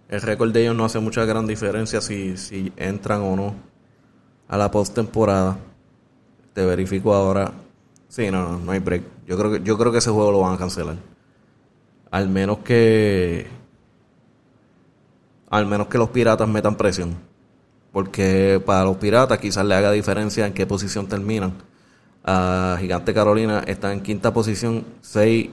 el 0.09 0.20
récord 0.20 0.52
de 0.52 0.62
ellos 0.62 0.76
no 0.76 0.85
hace 0.85 1.00
mucha 1.00 1.24
gran 1.24 1.46
diferencia 1.46 2.02
si, 2.02 2.37
si 2.37 2.70
entran 2.76 3.22
o 3.22 3.35
no 3.35 3.55
a 4.46 4.59
la 4.59 4.70
postemporada. 4.70 5.57
Te 6.52 6.66
verifico 6.66 7.14
ahora. 7.14 7.52
Sí, 8.09 8.31
no, 8.31 8.46
no, 8.46 8.59
no 8.59 8.72
hay 8.72 8.81
break. 8.81 9.02
Yo 9.26 9.38
creo 9.38 9.52
que 9.52 9.62
yo 9.62 9.78
creo 9.78 9.90
que 9.90 9.98
ese 9.98 10.11
juego 10.11 10.31
lo 10.31 10.40
van 10.40 10.55
a 10.55 10.59
cancelar. 10.59 10.96
Al 12.11 12.28
menos 12.28 12.59
que 12.59 13.46
al 15.48 15.64
menos 15.64 15.87
que 15.87 15.96
los 15.96 16.11
piratas 16.11 16.46
metan 16.46 16.76
presión. 16.76 17.16
Porque 17.92 18.61
para 18.64 18.85
los 18.85 18.96
piratas 18.96 19.38
quizás 19.38 19.64
le 19.66 19.74
haga 19.74 19.92
diferencia 19.92 20.46
en 20.46 20.55
qué 20.55 20.66
posición 20.66 21.07
terminan. 21.07 21.55
A 22.24 22.76
Gigante 22.81 23.12
Carolina 23.12 23.62
está 23.66 23.92
en 23.92 24.00
quinta 24.00 24.33
posición, 24.33 24.85
6 25.02 25.50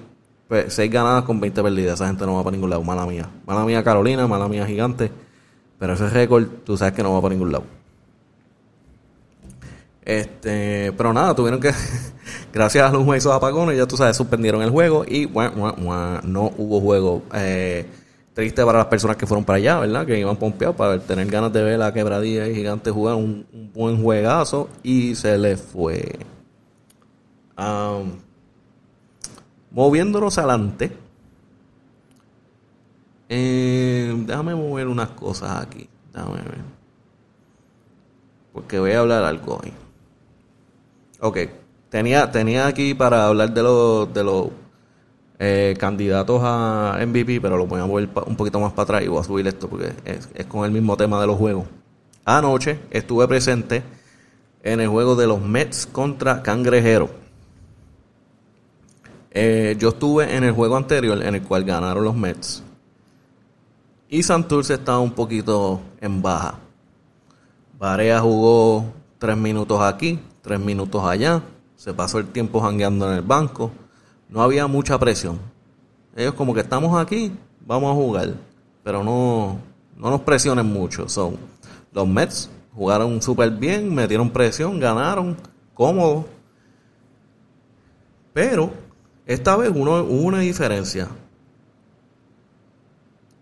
6 0.49 0.65
pues, 0.75 0.89
ganadas 0.89 1.23
con 1.25 1.39
20 1.39 1.61
perdidas. 1.61 1.95
Esa 1.95 2.07
gente 2.07 2.25
no 2.25 2.35
va 2.35 2.43
para 2.43 2.55
ningún 2.55 2.71
lado. 2.71 2.83
Mala 2.83 3.05
mía. 3.05 3.29
Mala 3.45 3.63
mía 3.65 3.83
Carolina, 3.83 4.27
mala 4.27 4.47
mía 4.47 4.65
Gigante. 4.65 5.11
Pero 5.77 5.93
ese 5.93 6.09
récord, 6.09 6.47
tú 6.65 6.75
sabes 6.75 6.93
que 6.93 7.03
no 7.03 7.13
va 7.13 7.21
para 7.21 7.33
ningún 7.33 7.51
lado. 7.51 7.65
Este, 10.03 10.91
pero 10.97 11.13
nada, 11.13 11.35
tuvieron 11.35 11.59
que, 11.59 11.71
gracias 12.53 12.89
a 12.89 12.91
los 12.91 13.15
esos 13.15 13.31
apagones, 13.31 13.77
ya 13.77 13.85
tú 13.85 13.95
sabes, 13.95 14.17
suspendieron 14.17 14.63
el 14.63 14.71
juego 14.71 15.05
y 15.07 15.27
no 15.27 16.51
hubo 16.57 16.81
juego. 16.81 17.21
Eh, 17.35 17.85
triste 18.39 18.63
para 18.63 18.77
las 18.79 18.87
personas 18.87 19.17
que 19.17 19.27
fueron 19.27 19.43
para 19.43 19.57
allá, 19.57 19.79
¿verdad? 19.79 20.05
Que 20.05 20.17
iban 20.17 20.37
pompeados 20.37 20.75
para 20.77 20.97
tener 20.97 21.27
ganas 21.27 21.51
de 21.51 21.61
ver 21.61 21.77
la 21.77 21.93
quebradilla 21.93 22.47
y 22.47 22.55
gigante 22.55 22.89
jugar 22.89 23.15
un, 23.15 23.45
buen 23.73 24.01
juegazo 24.01 24.69
y 24.81 25.13
se 25.15 25.37
les 25.37 25.61
fue. 25.61 26.17
Um, 27.57 28.13
Moviéndonos 29.71 30.37
adelante. 30.37 30.91
Eh, 33.27 34.15
déjame 34.25 34.55
mover 34.55 34.87
unas 34.87 35.09
cosas 35.09 35.61
aquí. 35.61 35.89
Déjame 36.13 36.37
ver. 36.37 36.61
Porque 38.53 38.79
voy 38.79 38.91
a 38.91 38.99
hablar 38.99 39.25
algo 39.25 39.59
hoy. 39.61 39.73
Ok. 41.19 41.37
Tenía, 41.89 42.31
tenía 42.31 42.67
aquí 42.67 42.93
para 42.93 43.27
hablar 43.27 43.53
de 43.53 43.63
los, 43.63 44.13
de 44.13 44.23
los 44.23 44.47
eh, 45.41 45.73
candidatos 45.79 46.41
a 46.43 46.99
MVP, 46.99 47.39
pero 47.39 47.57
lo 47.57 47.65
voy 47.65 47.79
a 47.79 47.85
mover 47.85 48.09
un 48.25 48.35
poquito 48.35 48.59
más 48.59 48.73
para 48.73 48.83
atrás 48.83 49.03
y 49.03 49.07
voy 49.07 49.21
a 49.21 49.23
subir 49.23 49.47
esto 49.47 49.69
porque 49.69 49.93
es, 50.03 50.45
con 50.47 50.65
el 50.65 50.71
mismo 50.71 50.97
tema 50.97 51.19
de 51.21 51.27
los 51.27 51.37
juegos. 51.37 51.65
Anoche 52.25 52.77
estuve 52.91 53.25
presente 53.25 53.81
en 54.61 54.81
el 54.81 54.89
juego 54.89 55.15
de 55.15 55.27
los 55.27 55.41
Mets 55.41 55.87
contra 55.87 56.43
Cangrejero. 56.43 57.09
Eh, 59.31 59.77
yo 59.79 59.89
estuve 59.89 60.35
en 60.35 60.43
el 60.43 60.51
juego 60.51 60.75
anterior 60.75 61.23
en 61.23 61.35
el 61.35 61.41
cual 61.41 61.63
ganaron 61.63 62.03
los 62.03 62.15
Mets. 62.15 62.61
Y 64.09 64.23
Santurce 64.23 64.73
estaba 64.73 64.99
un 64.99 65.11
poquito 65.11 65.79
en 66.01 66.21
baja. 66.21 66.55
Barea 67.79 68.19
jugó 68.19 68.91
tres 69.19 69.37
minutos 69.37 69.79
aquí, 69.81 70.19
tres 70.41 70.59
minutos 70.59 71.01
allá. 71.05 71.41
Se 71.77 71.93
pasó 71.93 72.17
el 72.17 72.27
tiempo 72.27 72.59
jangueando 72.59 73.09
en 73.09 73.17
el 73.17 73.21
banco. 73.21 73.71
No 74.29 74.41
había 74.41 74.67
mucha 74.67 74.97
presión. 74.99 75.39
Ellos 76.15 76.35
como 76.35 76.53
que 76.53 76.61
estamos 76.61 76.99
aquí, 76.99 77.31
vamos 77.65 77.91
a 77.91 77.95
jugar. 77.95 78.33
Pero 78.83 79.03
no, 79.03 79.59
no 79.97 80.09
nos 80.09 80.21
presionen 80.21 80.65
mucho. 80.65 81.07
Los 81.91 82.07
Mets 82.07 82.49
jugaron 82.73 83.21
súper 83.21 83.49
bien, 83.51 83.93
metieron 83.93 84.29
presión, 84.29 84.79
ganaron, 84.79 85.35
cómodo. 85.73 86.25
Pero 88.33 88.71
esta 89.25 89.57
vez 89.57 89.71
uno, 89.73 90.03
hubo 90.03 90.27
una 90.27 90.39
diferencia. 90.39 91.07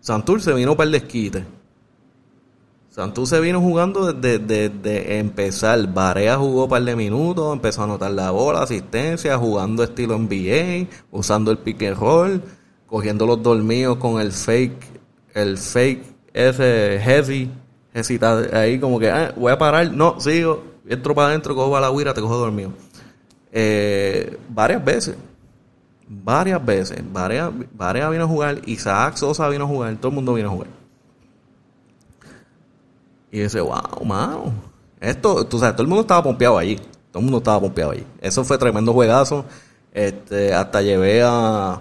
se 0.00 0.52
vino 0.54 0.76
para 0.76 0.86
el 0.86 0.92
desquite. 0.92 1.57
Se 3.24 3.40
vino 3.40 3.60
jugando 3.60 4.12
desde, 4.12 5.18
empezar. 5.18 5.92
Barea 5.92 6.36
jugó 6.36 6.64
un 6.64 6.70
par 6.70 6.82
de 6.82 6.96
minutos, 6.96 7.52
empezó 7.52 7.82
a 7.82 7.84
anotar 7.84 8.10
la 8.10 8.30
bola, 8.30 8.62
asistencia, 8.62 9.38
jugando 9.38 9.84
estilo 9.84 10.18
NBA, 10.18 10.88
usando 11.10 11.50
el 11.50 11.58
pick 11.58 11.82
and 11.84 11.96
roll, 11.96 12.42
cogiendo 12.86 13.26
los 13.26 13.42
dormidos 13.42 13.98
con 13.98 14.20
el 14.20 14.32
fake, 14.32 14.84
el 15.34 15.58
fake 15.58 16.02
ese 16.32 17.00
heavy, 17.02 17.50
ahí 18.52 18.78
como 18.78 18.98
que 18.98 19.10
ah, 19.10 19.32
voy 19.36 19.52
a 19.52 19.58
parar, 19.58 19.92
no, 19.92 20.20
sigo, 20.20 20.62
entro 20.88 21.14
para 21.14 21.28
adentro, 21.28 21.54
cojo 21.54 21.76
a 21.76 21.80
la 21.80 21.90
huira, 21.90 22.14
te 22.14 22.20
cojo 22.20 22.36
dormido. 22.36 22.72
eh, 23.52 24.38
varias 24.48 24.84
veces. 24.84 25.16
Varias 26.08 26.64
veces. 26.64 27.02
Varias, 27.12 27.50
varias 27.72 28.10
vino 28.10 28.24
a 28.24 28.26
jugar. 28.26 28.60
Isaac 28.66 29.16
Sosa 29.16 29.48
vino 29.48 29.64
a 29.64 29.68
jugar. 29.68 29.94
Todo 29.96 30.08
el 30.08 30.14
mundo 30.14 30.34
vino 30.34 30.48
a 30.48 30.52
jugar. 30.52 30.68
Y 33.30 33.40
dice, 33.40 33.60
wow, 33.60 34.04
mano. 34.04 34.52
Esto, 35.00 35.46
tú 35.46 35.58
sabes, 35.58 35.74
todo 35.74 35.82
el 35.82 35.88
mundo 35.88 36.02
estaba 36.02 36.22
pompeado 36.22 36.58
allí. 36.58 36.76
Todo 37.10 37.20
el 37.20 37.22
mundo 37.22 37.38
estaba 37.38 37.60
pompeado 37.60 37.92
allí. 37.92 38.04
Eso 38.20 38.44
fue 38.44 38.58
tremendo 38.58 38.92
juegazo. 38.92 39.44
Este, 39.92 40.54
hasta 40.54 40.82
llevé 40.82 41.22
a, 41.22 41.80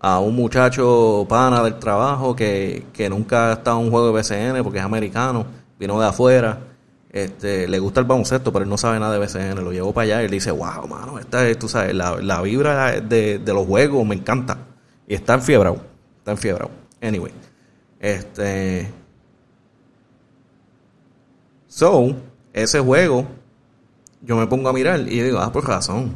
a 0.00 0.20
un 0.20 0.36
muchacho 0.36 1.26
pana 1.28 1.62
del 1.62 1.78
trabajo 1.78 2.36
que, 2.36 2.86
que 2.92 3.08
nunca 3.08 3.50
ha 3.50 3.52
estado 3.54 3.78
en 3.80 3.86
un 3.86 3.90
juego 3.90 4.06
de 4.06 4.20
BCN 4.20 4.62
porque 4.62 4.78
es 4.78 4.84
americano, 4.84 5.46
vino 5.78 5.98
de 5.98 6.06
afuera, 6.06 6.58
este, 7.10 7.68
le 7.68 7.78
gusta 7.78 8.00
el 8.00 8.06
baloncesto, 8.06 8.52
pero 8.52 8.64
él 8.64 8.68
no 8.68 8.76
sabe 8.76 8.98
nada 8.98 9.18
de 9.18 9.18
BCN, 9.24 9.64
lo 9.64 9.72
llevó 9.72 9.92
para 9.94 10.04
allá 10.04 10.22
y 10.22 10.24
él 10.26 10.30
dice, 10.30 10.50
wow, 10.50 10.86
mano, 10.88 11.18
esta 11.18 11.48
es, 11.48 11.58
tú 11.58 11.68
sabes, 11.68 11.94
la, 11.94 12.16
la 12.16 12.42
vibra 12.42 13.00
de, 13.00 13.38
de, 13.38 13.52
los 13.52 13.66
juegos 13.66 14.04
me 14.06 14.14
encanta. 14.14 14.58
Y 15.06 15.14
está 15.14 15.34
enfiebrado, 15.34 15.78
está 16.18 16.32
enfiebrado. 16.32 16.70
Anyway, 17.00 17.32
este... 18.00 19.03
So, 21.74 22.14
ese 22.52 22.78
juego, 22.78 23.26
yo 24.22 24.36
me 24.36 24.46
pongo 24.46 24.68
a 24.68 24.72
mirar 24.72 25.00
y 25.00 25.20
digo, 25.20 25.40
ah, 25.40 25.50
por 25.50 25.66
razón. 25.66 26.14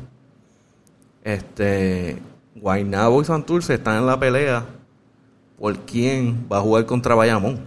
Este, 1.25 2.16
Guaynabo 2.55 3.21
y 3.21 3.25
Santurce 3.25 3.75
están 3.75 3.97
en 3.97 4.07
la 4.07 4.21
pelea 4.21 4.64
por 5.59 5.77
quién 5.81 6.47
va 6.51 6.59
a 6.59 6.61
jugar 6.61 6.87
contra 6.87 7.16
Bayamón. 7.16 7.59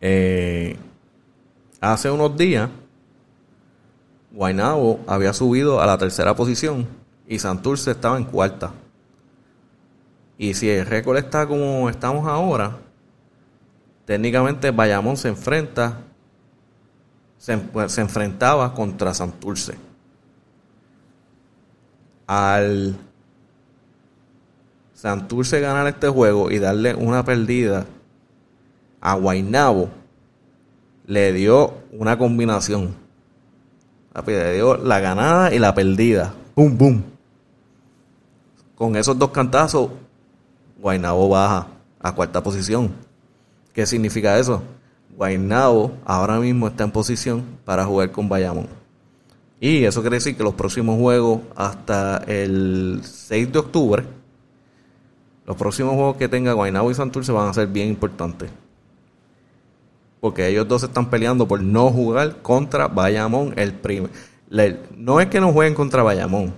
Eh, 0.00 0.76
hace 1.80 2.10
unos 2.10 2.36
días, 2.36 2.68
Guaynabo 4.32 4.98
había 5.06 5.32
subido 5.32 5.80
a 5.80 5.86
la 5.86 5.96
tercera 5.96 6.34
posición 6.34 6.88
y 7.28 7.38
Santurce 7.38 7.92
estaba 7.92 8.16
en 8.16 8.24
cuarta. 8.24 8.72
Y 10.38 10.54
si 10.54 10.68
el 10.68 10.86
récord 10.86 11.18
está 11.18 11.46
como 11.46 11.88
estamos 11.88 12.26
ahora, 12.26 12.78
técnicamente 14.08 14.70
Bayamón 14.70 15.18
se 15.18 15.28
enfrenta, 15.28 15.98
se, 17.36 17.60
se 17.88 18.00
enfrentaba 18.00 18.72
contra 18.72 19.12
Santurce 19.12 19.76
al 22.26 22.96
Santurce 24.94 25.60
ganar 25.60 25.86
este 25.88 26.08
juego 26.08 26.50
y 26.50 26.58
darle 26.58 26.94
una 26.94 27.22
perdida 27.22 27.84
a 29.02 29.14
Guainabo, 29.14 29.90
le 31.04 31.34
dio 31.34 31.74
una 31.92 32.16
combinación. 32.16 32.94
Le 34.26 34.54
dio 34.54 34.78
la 34.78 35.00
ganada 35.00 35.54
y 35.54 35.58
la 35.58 35.74
perdida. 35.74 36.34
¡Bum, 36.56 36.78
bum! 36.78 37.02
Con 38.74 38.96
esos 38.96 39.18
dos 39.18 39.32
cantazos, 39.32 39.90
Guainabo 40.78 41.28
baja 41.28 41.66
a 42.00 42.14
cuarta 42.14 42.42
posición. 42.42 43.07
¿Qué 43.78 43.86
significa 43.86 44.36
eso? 44.36 44.60
Guainabo 45.16 45.92
ahora 46.04 46.40
mismo 46.40 46.66
está 46.66 46.82
en 46.82 46.90
posición 46.90 47.44
para 47.64 47.84
jugar 47.84 48.10
con 48.10 48.28
Bayamón. 48.28 48.66
Y 49.60 49.84
eso 49.84 50.00
quiere 50.00 50.16
decir 50.16 50.36
que 50.36 50.42
los 50.42 50.54
próximos 50.54 50.98
juegos 50.98 51.42
hasta 51.54 52.16
el 52.26 53.02
6 53.04 53.52
de 53.52 53.58
octubre, 53.60 54.04
los 55.46 55.56
próximos 55.56 55.94
juegos 55.94 56.16
que 56.16 56.26
tenga 56.26 56.54
Guaynabo 56.54 56.90
y 56.90 56.94
Santurce 56.96 57.30
van 57.30 57.50
a 57.50 57.54
ser 57.54 57.68
bien 57.68 57.86
importantes. 57.86 58.50
Porque 60.18 60.48
ellos 60.48 60.66
dos 60.66 60.82
están 60.82 61.08
peleando 61.08 61.46
por 61.46 61.62
no 61.62 61.88
jugar 61.92 62.42
contra 62.42 62.88
Bayamón 62.88 63.54
el 63.56 63.74
primer. 63.74 64.10
No 64.96 65.20
es 65.20 65.28
que 65.28 65.40
no 65.40 65.52
jueguen 65.52 65.76
contra 65.76 66.02
Bayamón. 66.02 66.52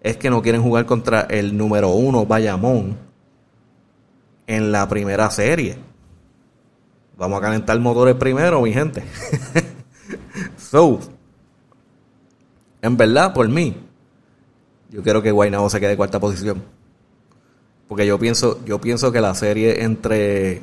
Es 0.00 0.16
que 0.16 0.30
no 0.30 0.40
quieren 0.40 0.62
jugar 0.62 0.86
contra 0.86 1.26
el 1.28 1.54
número 1.58 1.90
uno 1.90 2.24
Bayamón 2.24 2.96
en 4.46 4.72
la 4.72 4.88
primera 4.88 5.30
serie. 5.30 5.84
Vamos 7.16 7.38
a 7.38 7.42
calentar 7.42 7.78
motores 7.80 8.14
primero, 8.14 8.60
mi 8.60 8.72
gente. 8.72 9.02
so, 10.58 11.00
en 12.82 12.96
verdad, 12.96 13.32
por 13.32 13.48
mí, 13.48 13.74
yo 14.90 15.02
quiero 15.02 15.22
que 15.22 15.30
Guaynabo 15.30 15.70
se 15.70 15.80
quede 15.80 15.92
en 15.92 15.96
cuarta 15.96 16.20
posición. 16.20 16.62
Porque 17.88 18.06
yo 18.06 18.18
pienso, 18.18 18.62
yo 18.64 18.80
pienso 18.80 19.12
que 19.12 19.20
la 19.20 19.34
serie 19.34 19.82
entre 19.82 20.62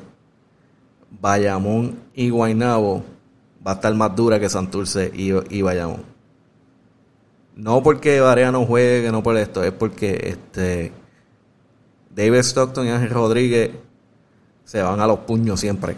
Bayamón 1.10 2.00
y 2.13 2.30
Guaynabo 2.30 3.04
va 3.66 3.72
a 3.72 3.76
estar 3.76 3.94
más 3.96 4.16
dura 4.16 4.39
que 4.39 4.50
Santurce 4.50 5.12
y, 5.13 5.32
y 5.50 5.62
Bayamón. 5.62 6.04
No 7.56 7.82
porque 7.82 8.20
Varea 8.20 8.52
no 8.52 8.66
juegue, 8.66 9.12
no 9.12 9.24
por 9.24 9.38
esto, 9.38 9.63
es 9.63 9.72
porque 9.72 10.38
este 10.50 10.92
David 12.10 12.39
Stockton 12.39 12.88
y 12.88 12.89
Ángel 12.89 13.12
Rodríguez 13.12 13.72
se 14.66 14.82
van 14.82 15.00
a 15.00 15.08
los 15.08 15.20
puños 15.20 15.60
siempre. 15.60 15.96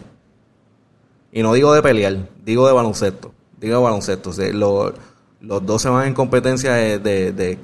Y 1.35 1.43
no 1.43 1.51
digo 1.51 1.73
de 1.73 1.81
pelear, 1.81 2.29
digo 2.45 2.65
de 2.65 2.71
baloncesto. 2.71 3.33
Digo 3.59 3.75
de 3.75 3.83
baloncesto. 3.83 4.31
Lo, 4.53 4.93
los 5.41 5.65
dos 5.65 5.81
se 5.81 5.89
van 5.89 6.07
en 6.07 6.13
competencia 6.13 6.75
de, 6.75 7.59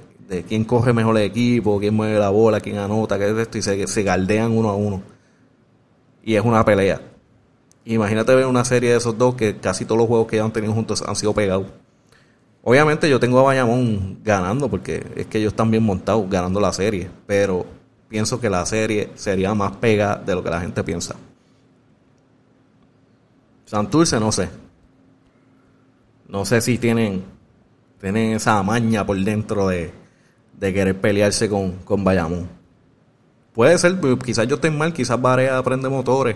quién 0.45 0.65
coge 0.65 0.91
mejor 0.91 1.17
el 1.17 1.23
equipo, 1.23 1.79
quién 1.79 1.93
mueve 1.93 2.19
la 2.19 2.29
bola, 2.31 2.59
quién 2.59 2.79
anota, 2.79 3.17
qué 3.17 3.29
es 3.29 3.37
esto, 3.37 3.57
y 3.57 3.61
se, 3.61 3.87
se 3.87 4.03
galdean 4.03 4.51
uno 4.51 4.67
a 4.71 4.75
uno. 4.75 5.01
Y 6.21 6.35
es 6.35 6.43
una 6.43 6.65
pelea. 6.65 6.99
Imagínate 7.85 8.35
ver 8.35 8.45
una 8.45 8.65
serie 8.65 8.89
de 8.89 8.97
esos 8.97 9.17
dos 9.17 9.35
que 9.35 9.55
casi 9.55 9.85
todos 9.85 9.99
los 9.99 10.07
juegos 10.07 10.27
que 10.27 10.35
ya 10.35 10.43
han 10.43 10.51
tenido 10.51 10.73
juntos 10.73 11.01
han 11.07 11.15
sido 11.15 11.33
pegados. 11.33 11.67
Obviamente 12.63 13.09
yo 13.09 13.21
tengo 13.21 13.39
a 13.39 13.43
Bayamón 13.43 14.19
ganando 14.21 14.69
porque 14.69 15.01
es 15.15 15.27
que 15.27 15.37
ellos 15.37 15.53
están 15.53 15.71
bien 15.71 15.83
montados 15.83 16.29
ganando 16.29 16.59
la 16.59 16.73
serie, 16.73 17.09
pero 17.25 17.65
pienso 18.09 18.37
que 18.41 18.49
la 18.49 18.65
serie 18.65 19.11
sería 19.15 19.55
más 19.55 19.77
pega 19.77 20.17
de 20.17 20.35
lo 20.35 20.43
que 20.43 20.49
la 20.49 20.59
gente 20.59 20.83
piensa. 20.83 21.15
Santurce 23.71 24.19
no 24.19 24.33
sé. 24.33 24.49
No 26.27 26.43
sé 26.43 26.59
si 26.59 26.77
tienen 26.77 27.23
tienen 28.01 28.33
esa 28.33 28.61
maña 28.63 29.05
por 29.05 29.17
dentro 29.17 29.69
de, 29.69 29.93
querer 30.59 30.99
pelearse 30.99 31.47
con, 31.47 31.77
con 31.85 32.03
Bayamón. 32.03 32.49
Puede 33.53 33.77
ser, 33.77 33.97
quizás 34.25 34.45
yo 34.47 34.55
esté 34.55 34.69
mal, 34.71 34.91
quizás 34.91 35.21
Varea 35.21 35.57
aprende 35.57 35.87
motores. 35.87 36.35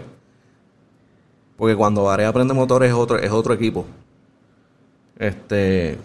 Porque 1.58 1.76
cuando 1.76 2.04
Varea 2.04 2.30
aprende 2.30 2.54
motores 2.54 2.92
es 2.92 2.96
otro, 2.96 3.18
es 3.18 3.32
otro 3.32 3.54
equipo. 3.54 3.86
Este. 5.20 5.98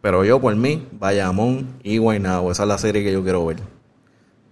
Pero 0.00 0.24
yo, 0.24 0.40
por 0.40 0.56
mí, 0.56 0.88
Bayamón 0.92 1.76
y 1.82 1.98
Guaynabo. 1.98 2.52
Esa 2.52 2.62
es 2.62 2.68
la 2.70 2.78
serie 2.78 3.04
que 3.04 3.12
yo 3.12 3.22
quiero 3.22 3.44
ver. 3.44 3.58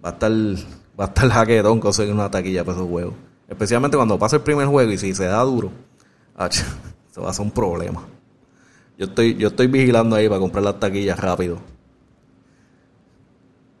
Va 0.05 0.09
a 0.09 0.11
estar, 0.11 0.31
va 0.31 1.05
a 1.05 1.07
estar 1.07 1.27
jaquetón 1.27 1.79
conseguir 1.79 2.13
una 2.13 2.29
taquilla 2.29 2.63
para 2.63 2.77
esos 2.77 2.87
juegos. 2.87 3.26
Especialmente 3.47 3.95
cuando 3.95 4.19
pase 4.19 4.37
el 4.37 4.41
primer 4.41 4.67
juego 4.67 4.91
y 4.91 4.97
si 4.97 5.13
se 5.15 5.25
da 5.25 5.41
duro. 5.41 5.71
se 7.09 7.21
va 7.21 7.29
a 7.29 7.33
ser 7.33 7.45
un 7.45 7.51
problema. 7.51 8.03
Yo 8.97 9.05
estoy, 9.05 9.35
yo 9.35 9.49
estoy 9.49 9.67
vigilando 9.67 10.15
ahí 10.15 10.27
para 10.27 10.39
comprar 10.39 10.63
las 10.63 10.79
taquillas 10.79 11.19
rápido. 11.19 11.59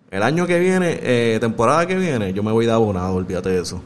El 0.09 0.23
año 0.23 0.47
que 0.47 0.59
viene, 0.59 0.99
eh, 1.01 1.37
temporada 1.41 1.85
que 1.85 1.95
viene, 1.95 2.31
yo 2.31 2.43
me 2.43 2.51
voy 2.51 2.65
de 2.65 2.71
abonado, 2.71 3.15
olvídate 3.15 3.49
de 3.49 3.61
eso. 3.61 3.81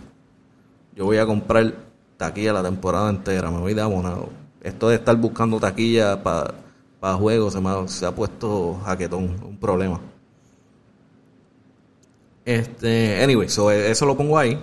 Yo 0.95 1.05
voy 1.05 1.17
a 1.17 1.25
comprar 1.25 1.73
taquilla 2.17 2.53
la 2.53 2.61
temporada 2.61 3.09
entera, 3.09 3.49
me 3.49 3.57
voy 3.57 3.73
de 3.73 3.81
abonado. 3.81 4.29
Esto 4.61 4.89
de 4.89 4.95
estar 4.95 5.15
buscando 5.15 5.59
taquillas 5.59 6.17
para 6.17 7.15
juegos 7.15 7.53
se, 7.53 7.61
me 7.61 7.87
se 7.87 8.05
ha 8.05 8.13
puesto 8.13 8.79
jaquetón, 8.85 9.35
un 9.43 9.57
problema. 9.57 9.99
Este, 12.45 13.23
anyway, 13.23 13.47
eso 13.47 14.05
lo 14.05 14.15
pongo 14.15 14.37
ahí. 14.37 14.59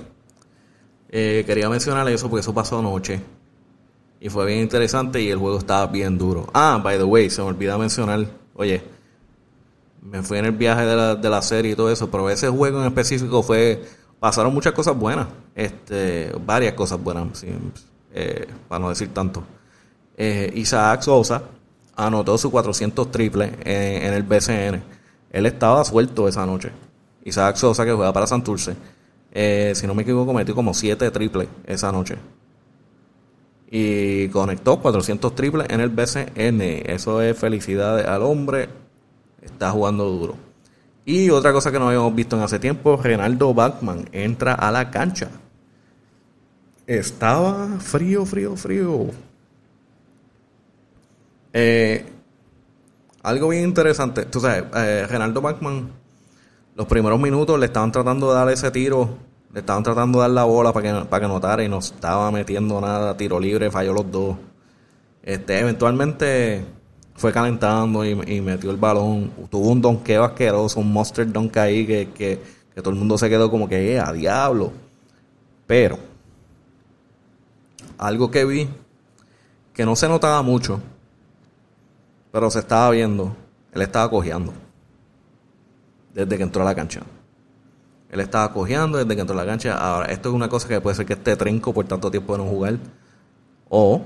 Eh, 1.11 1.45
quería 1.47 1.69
mencionar 1.69 2.09
eso 2.09 2.29
porque 2.29 2.41
eso 2.41 2.55
pasó 2.55 2.79
anoche. 2.79 3.21
Y 4.21 4.29
fue 4.29 4.47
bien 4.47 4.61
interesante 4.61 5.23
y 5.23 5.31
el 5.31 5.39
juego 5.39 5.59
estaba 5.59 5.87
bien 5.87 6.19
duro. 6.19 6.49
Ah, 6.53 6.81
by 6.83 6.99
the 6.99 7.05
way, 7.05 7.31
se 7.31 7.41
me 7.41 7.49
olvida 7.49 7.79
mencionar, 7.79 8.27
oye, 8.55 8.83
me 10.03 10.23
fui 10.23 10.39
en 10.39 10.47
el 10.47 10.53
viaje 10.53 10.85
de 10.85 10.97
la, 10.97 11.15
de 11.15 11.31
la 11.31 11.43
serie 11.43 11.73
y 11.73 11.75
todo 11.77 11.91
eso, 11.91 12.11
pero 12.11 12.29
ese 12.31 12.49
juego 12.49 12.81
en 12.81 12.87
específico 12.87 13.43
fue, 13.43 13.85
pasaron 14.19 14.53
muchas 14.53 14.73
cosas 14.73 14.97
buenas, 14.97 15.29
este, 15.55 16.33
varias 16.45 16.75
cosas 16.75 17.03
buenas, 17.03 17.45
eh, 18.13 18.47
para 18.69 18.79
no 18.81 18.89
decir 18.89 19.13
tanto. 19.13 19.45
Eh, 20.17 20.53
Isaac 20.57 21.03
Sosa 21.03 21.43
anotó 21.95 22.37
su 22.39 22.51
400 22.51 23.11
triple 23.11 23.53
en, 23.65 24.13
el 24.13 24.23
BCN. 24.23 24.83
Él 25.31 25.47
estaba 25.47 25.85
suelto 25.85 26.27
esa 26.27 26.45
noche. 26.47 26.71
Isaac 27.25 27.57
Sosa, 27.57 27.85
que 27.85 27.93
juega 27.93 28.13
para 28.13 28.27
Santurce, 28.27 28.75
eh, 29.33 29.73
si 29.75 29.87
no 29.87 29.95
me 29.95 30.03
equivoco, 30.03 30.33
metió 30.33 30.55
como 30.55 30.75
7 30.75 31.11
triples 31.11 31.49
esa 31.67 31.93
noche 31.93 32.17
y 33.71 34.29
conectó 34.29 34.81
400 34.81 35.35
triples 35.35 35.67
en 35.71 35.81
el 35.81 35.91
BCN. 35.91 36.61
Eso 36.91 37.21
es 37.21 37.37
felicidad 37.37 38.01
al 38.01 38.23
hombre. 38.23 38.69
Está 39.43 39.71
jugando 39.71 40.05
duro. 40.05 40.37
Y 41.05 41.31
otra 41.31 41.53
cosa 41.53 41.71
que 41.73 41.79
no 41.79 41.89
habíamos 41.89 42.15
visto 42.15 42.37
en 42.37 42.43
hace 42.43 42.59
tiempo, 42.59 42.97
Renaldo 42.97 43.55
Bachman 43.55 44.09
entra 44.13 44.55
a 44.55 44.71
la 44.71 44.91
cancha. 44.91 45.29
Estaba 46.87 47.79
frío, 47.79 48.25
frío, 48.25 48.57
frío. 48.57 49.07
Eh, 51.53 52.05
algo 53.23 53.49
bien 53.49 53.65
interesante. 53.65 54.25
Tú 54.27 54.41
sabes, 54.41 54.65
eh, 54.75 55.07
Renaldo 55.09 55.41
Bachman, 55.41 55.91
los 56.79 56.87
primeros 56.87 57.19
minutos 57.19 57.59
le 57.59 57.67
estaban 57.67 57.91
tratando 57.91 58.29
de 58.29 58.37
dar 58.37 58.49
ese 58.51 58.71
tiro, 58.71 59.09
le 59.53 59.61
estaban 59.61 59.83
tratando 59.83 60.19
de 60.19 60.23
dar 60.23 60.31
la 60.31 60.45
bola 60.45 60.73
para 60.73 61.01
que, 61.01 61.07
para 61.07 61.27
que 61.27 61.29
notara 61.29 61.65
y 61.65 61.69
no 61.69 61.79
estaba 61.79 62.31
metiendo 62.31 62.81
nada, 62.81 63.17
tiro 63.17 63.41
libre, 63.41 63.69
falló 63.69 63.93
los 63.93 64.09
dos. 64.13 64.37
Este, 65.21 65.59
eventualmente 65.59 66.65
fue 67.17 67.33
calentando 67.33 68.05
y, 68.05 68.41
metió 68.41 68.71
el 68.71 68.77
balón. 68.77 69.33
Tuvo 69.51 69.71
un 69.71 69.83
donqueo 69.83 70.23
asqueroso, 70.23 70.79
un 70.79 70.93
monster 70.93 71.31
dunk 71.33 71.57
ahí 71.57 71.85
que, 71.85 72.11
que, 72.11 72.41
que 72.73 72.81
todo 72.81 72.91
el 72.91 73.01
mundo 73.01 73.19
se 73.19 73.29
quedó 73.29 73.51
como 73.51 73.69
que, 73.69 73.95
eh, 73.95 73.99
a 73.99 74.13
diablo. 74.13 74.71
Pero, 75.67 75.99
algo 77.99 78.31
que 78.31 78.45
vi, 78.45 78.69
que 79.75 79.85
no 79.85 79.97
se 79.97 80.09
notaba 80.09 80.43
mucho, 80.43 80.81
pero 82.31 82.49
se 82.53 82.61
estaba 82.61 82.91
viendo, 82.91 83.35
él 83.73 83.83
estaba 83.83 84.09
cojeando 84.09 84.68
desde 86.25 86.37
que 86.37 86.43
entró 86.43 86.63
a 86.63 86.65
la 86.65 86.75
cancha. 86.75 87.03
Él 88.11 88.21
estaba 88.21 88.53
cojeando 88.53 88.99
desde 88.99 89.15
que 89.15 89.21
entró 89.21 89.39
a 89.39 89.45
la 89.45 89.47
cancha. 89.47 89.77
Ahora, 89.77 90.07
esto 90.07 90.31
es 90.31 90.35
una 90.35 90.49
cosa 90.49 90.67
que 90.67 90.81
puede 90.81 90.97
ser 90.97 91.07
que 91.07 91.13
esté 91.13 91.37
trinco 91.37 91.73
por 91.73 91.87
tanto 91.87 92.11
tiempo 92.11 92.33
de 92.33 92.43
no 92.43 92.51
jugar. 92.51 92.79
O 93.69 94.03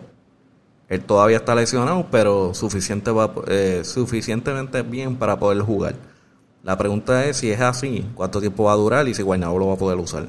él 0.88 1.04
todavía 1.04 1.38
está 1.38 1.54
lesionado, 1.54 2.06
pero 2.10 2.52
suficiente 2.52 3.10
eh, 3.46 3.82
suficientemente 3.82 4.82
bien 4.82 5.16
para 5.16 5.38
poder 5.38 5.62
jugar. 5.62 5.94
La 6.62 6.76
pregunta 6.76 7.24
es 7.24 7.38
si 7.38 7.50
es 7.50 7.60
así, 7.60 8.04
cuánto 8.14 8.40
tiempo 8.40 8.64
va 8.64 8.72
a 8.72 8.76
durar 8.76 9.08
y 9.08 9.14
si 9.14 9.22
Guaynabo 9.22 9.58
lo 9.58 9.68
va 9.68 9.74
a 9.74 9.78
poder 9.78 9.98
usar. 9.98 10.26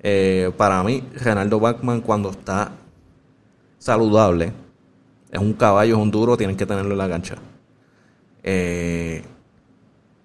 Eh, 0.00 0.52
para 0.56 0.82
mí, 0.84 1.02
Renaldo 1.14 1.58
Bachman 1.58 2.00
cuando 2.00 2.30
está 2.30 2.72
saludable, 3.78 4.52
es 5.32 5.40
un 5.40 5.54
caballo, 5.54 5.96
es 5.96 6.00
un 6.00 6.10
duro, 6.10 6.36
tienen 6.36 6.56
que 6.56 6.64
tenerlo 6.64 6.92
en 6.92 6.98
la 6.98 7.08
cancha. 7.08 7.36
Eh, 8.42 9.24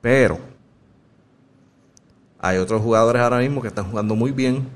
pero 0.02 0.40
hay 2.40 2.58
otros 2.58 2.82
jugadores 2.82 3.22
ahora 3.22 3.40
mismo 3.40 3.62
que 3.62 3.68
están 3.68 3.90
jugando 3.90 4.16
muy 4.16 4.32
bien. 4.32 4.68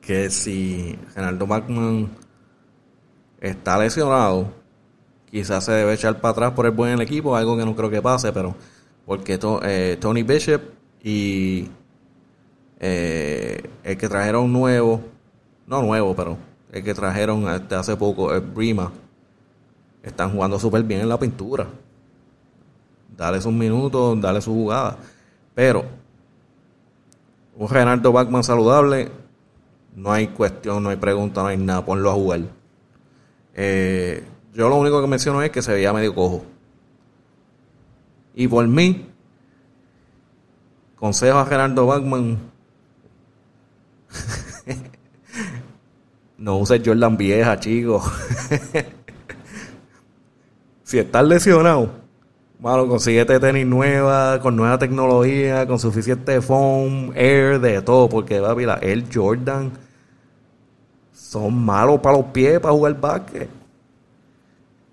Que 0.00 0.30
si 0.30 0.98
Renaldo 1.14 1.46
Bachman 1.46 2.08
está 3.40 3.78
lesionado, 3.78 4.48
quizás 5.30 5.64
se 5.64 5.72
debe 5.72 5.94
echar 5.94 6.20
para 6.20 6.32
atrás 6.32 6.52
por 6.52 6.66
el 6.66 6.72
buen 6.72 7.00
equipo, 7.00 7.36
algo 7.36 7.56
que 7.56 7.64
no 7.64 7.76
creo 7.76 7.90
que 7.90 8.02
pase, 8.02 8.32
pero 8.32 8.56
porque 9.06 9.38
eh, 9.62 9.96
Tony 10.00 10.22
Bishop 10.22 10.62
y 11.02 11.68
eh, 12.80 13.62
el 13.84 13.96
que 13.96 14.08
trajeron 14.08 14.52
nuevo, 14.52 15.00
no 15.66 15.82
nuevo, 15.82 16.16
pero 16.16 16.36
el 16.72 16.82
que 16.82 16.94
trajeron 16.94 17.46
hace 17.46 17.96
poco, 17.96 18.34
el 18.34 18.40
Brima, 18.40 18.90
están 20.02 20.32
jugando 20.32 20.58
súper 20.58 20.82
bien 20.82 21.02
en 21.02 21.08
la 21.08 21.18
pintura. 21.18 21.68
Dale 23.18 23.40
sus 23.40 23.52
minutos, 23.52 24.20
dale 24.20 24.40
su 24.40 24.54
jugada. 24.54 24.96
Pero 25.52 25.84
un 27.56 27.68
Renaldo 27.68 28.12
Bachman 28.12 28.44
saludable, 28.44 29.10
no 29.96 30.12
hay 30.12 30.28
cuestión, 30.28 30.84
no 30.84 30.90
hay 30.90 30.96
pregunta, 30.96 31.42
no 31.42 31.48
hay 31.48 31.56
nada, 31.56 31.84
ponlo 31.84 32.12
a 32.12 32.14
jugar. 32.14 32.42
Eh, 33.54 34.24
yo 34.54 34.68
lo 34.68 34.76
único 34.76 35.00
que 35.00 35.08
menciono 35.08 35.42
es 35.42 35.50
que 35.50 35.62
se 35.62 35.72
veía 35.72 35.92
medio 35.92 36.14
cojo. 36.14 36.44
Y 38.36 38.46
por 38.46 38.68
mí, 38.68 39.10
consejo 40.94 41.38
a 41.38 41.46
Gerardo 41.46 41.86
Bachman, 41.86 42.38
no 46.38 46.58
uses 46.58 46.80
Jordan 46.84 47.16
vieja, 47.16 47.58
chicos. 47.58 48.04
si 50.84 51.00
estás 51.00 51.24
lesionado, 51.24 52.06
malo, 52.60 52.88
consíguete 52.88 53.38
tenis 53.40 53.66
nueva, 53.66 54.40
con 54.40 54.56
nueva 54.56 54.78
tecnología, 54.78 55.66
con 55.66 55.78
suficiente 55.78 56.40
foam, 56.40 57.12
air, 57.14 57.60
de 57.60 57.82
todo, 57.82 58.08
porque 58.08 58.40
va 58.40 58.52
a 58.52 58.78
el 58.78 59.04
Jordan 59.12 59.72
son 61.28 61.62
malos 61.62 62.00
para 62.00 62.16
los 62.16 62.26
pies 62.26 62.58
para 62.58 62.72
jugar 62.72 62.98
básquet. 62.98 63.50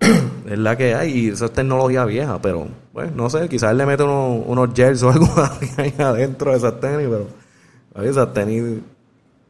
es 0.00 0.58
la 0.58 0.76
que 0.76 0.94
hay 0.94 1.10
y 1.10 1.28
eso 1.28 1.46
es 1.46 1.52
tecnología 1.52 2.04
vieja, 2.04 2.38
pero 2.42 2.68
bueno, 2.92 3.12
no 3.14 3.30
sé, 3.30 3.48
quizás 3.48 3.74
le 3.74 3.86
mete 3.86 4.02
unos, 4.02 4.42
unos 4.46 5.02
o 5.02 5.10
algo 5.10 5.28
ahí 5.78 5.94
adentro 5.98 6.50
de 6.50 6.58
esas 6.58 6.78
tenis, 6.78 7.08
pero 7.08 8.04
esas 8.04 8.34
tenis 8.34 8.80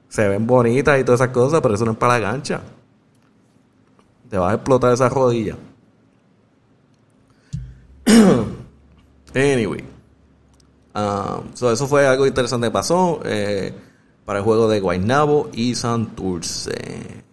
se 0.09 0.29
ven 0.29 0.47
bonitas 0.47 1.01
y 1.01 1.05
todas 1.05 1.21
esas 1.21 1.33
cosas, 1.33 1.61
pero 1.61 1.75
eso 1.75 1.85
no 1.85 1.93
es 1.93 1.99
para 1.99 2.21
la 2.21 2.31
cancha. 2.31 2.61
Te 4.31 4.39
vas 4.39 4.53
a 4.53 4.55
explotar 4.55 4.93
esa 4.93 5.09
rodilla. 5.09 5.57
anyway. 9.35 9.85
Um, 10.95 11.53
eso 11.53 11.87
fue 11.87 12.07
algo 12.07 12.27
interesante 12.27 12.69
que 12.69 12.71
pasó 12.71 13.21
eh, 13.25 13.75
para 14.25 14.39
el 14.39 14.45
juego 14.45 14.69
de 14.69 14.81
Guaynabo 14.81 15.51
y 15.53 15.75
Santurce. 15.75 17.25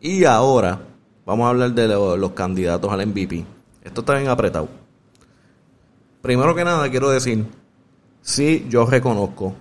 Y 0.00 0.24
ahora 0.24 0.80
vamos 1.26 1.46
a 1.46 1.50
hablar 1.50 1.72
de 1.72 1.88
los 1.88 2.30
candidatos 2.32 2.92
al 2.92 3.06
MVP. 3.06 3.44
Esto 3.82 4.00
está 4.02 4.14
bien 4.14 4.28
apretado. 4.28 4.68
Primero 6.20 6.54
que 6.54 6.64
nada 6.64 6.88
quiero 6.88 7.10
decir, 7.10 7.44
sí 8.20 8.64
yo 8.68 8.86
reconozco 8.86 9.54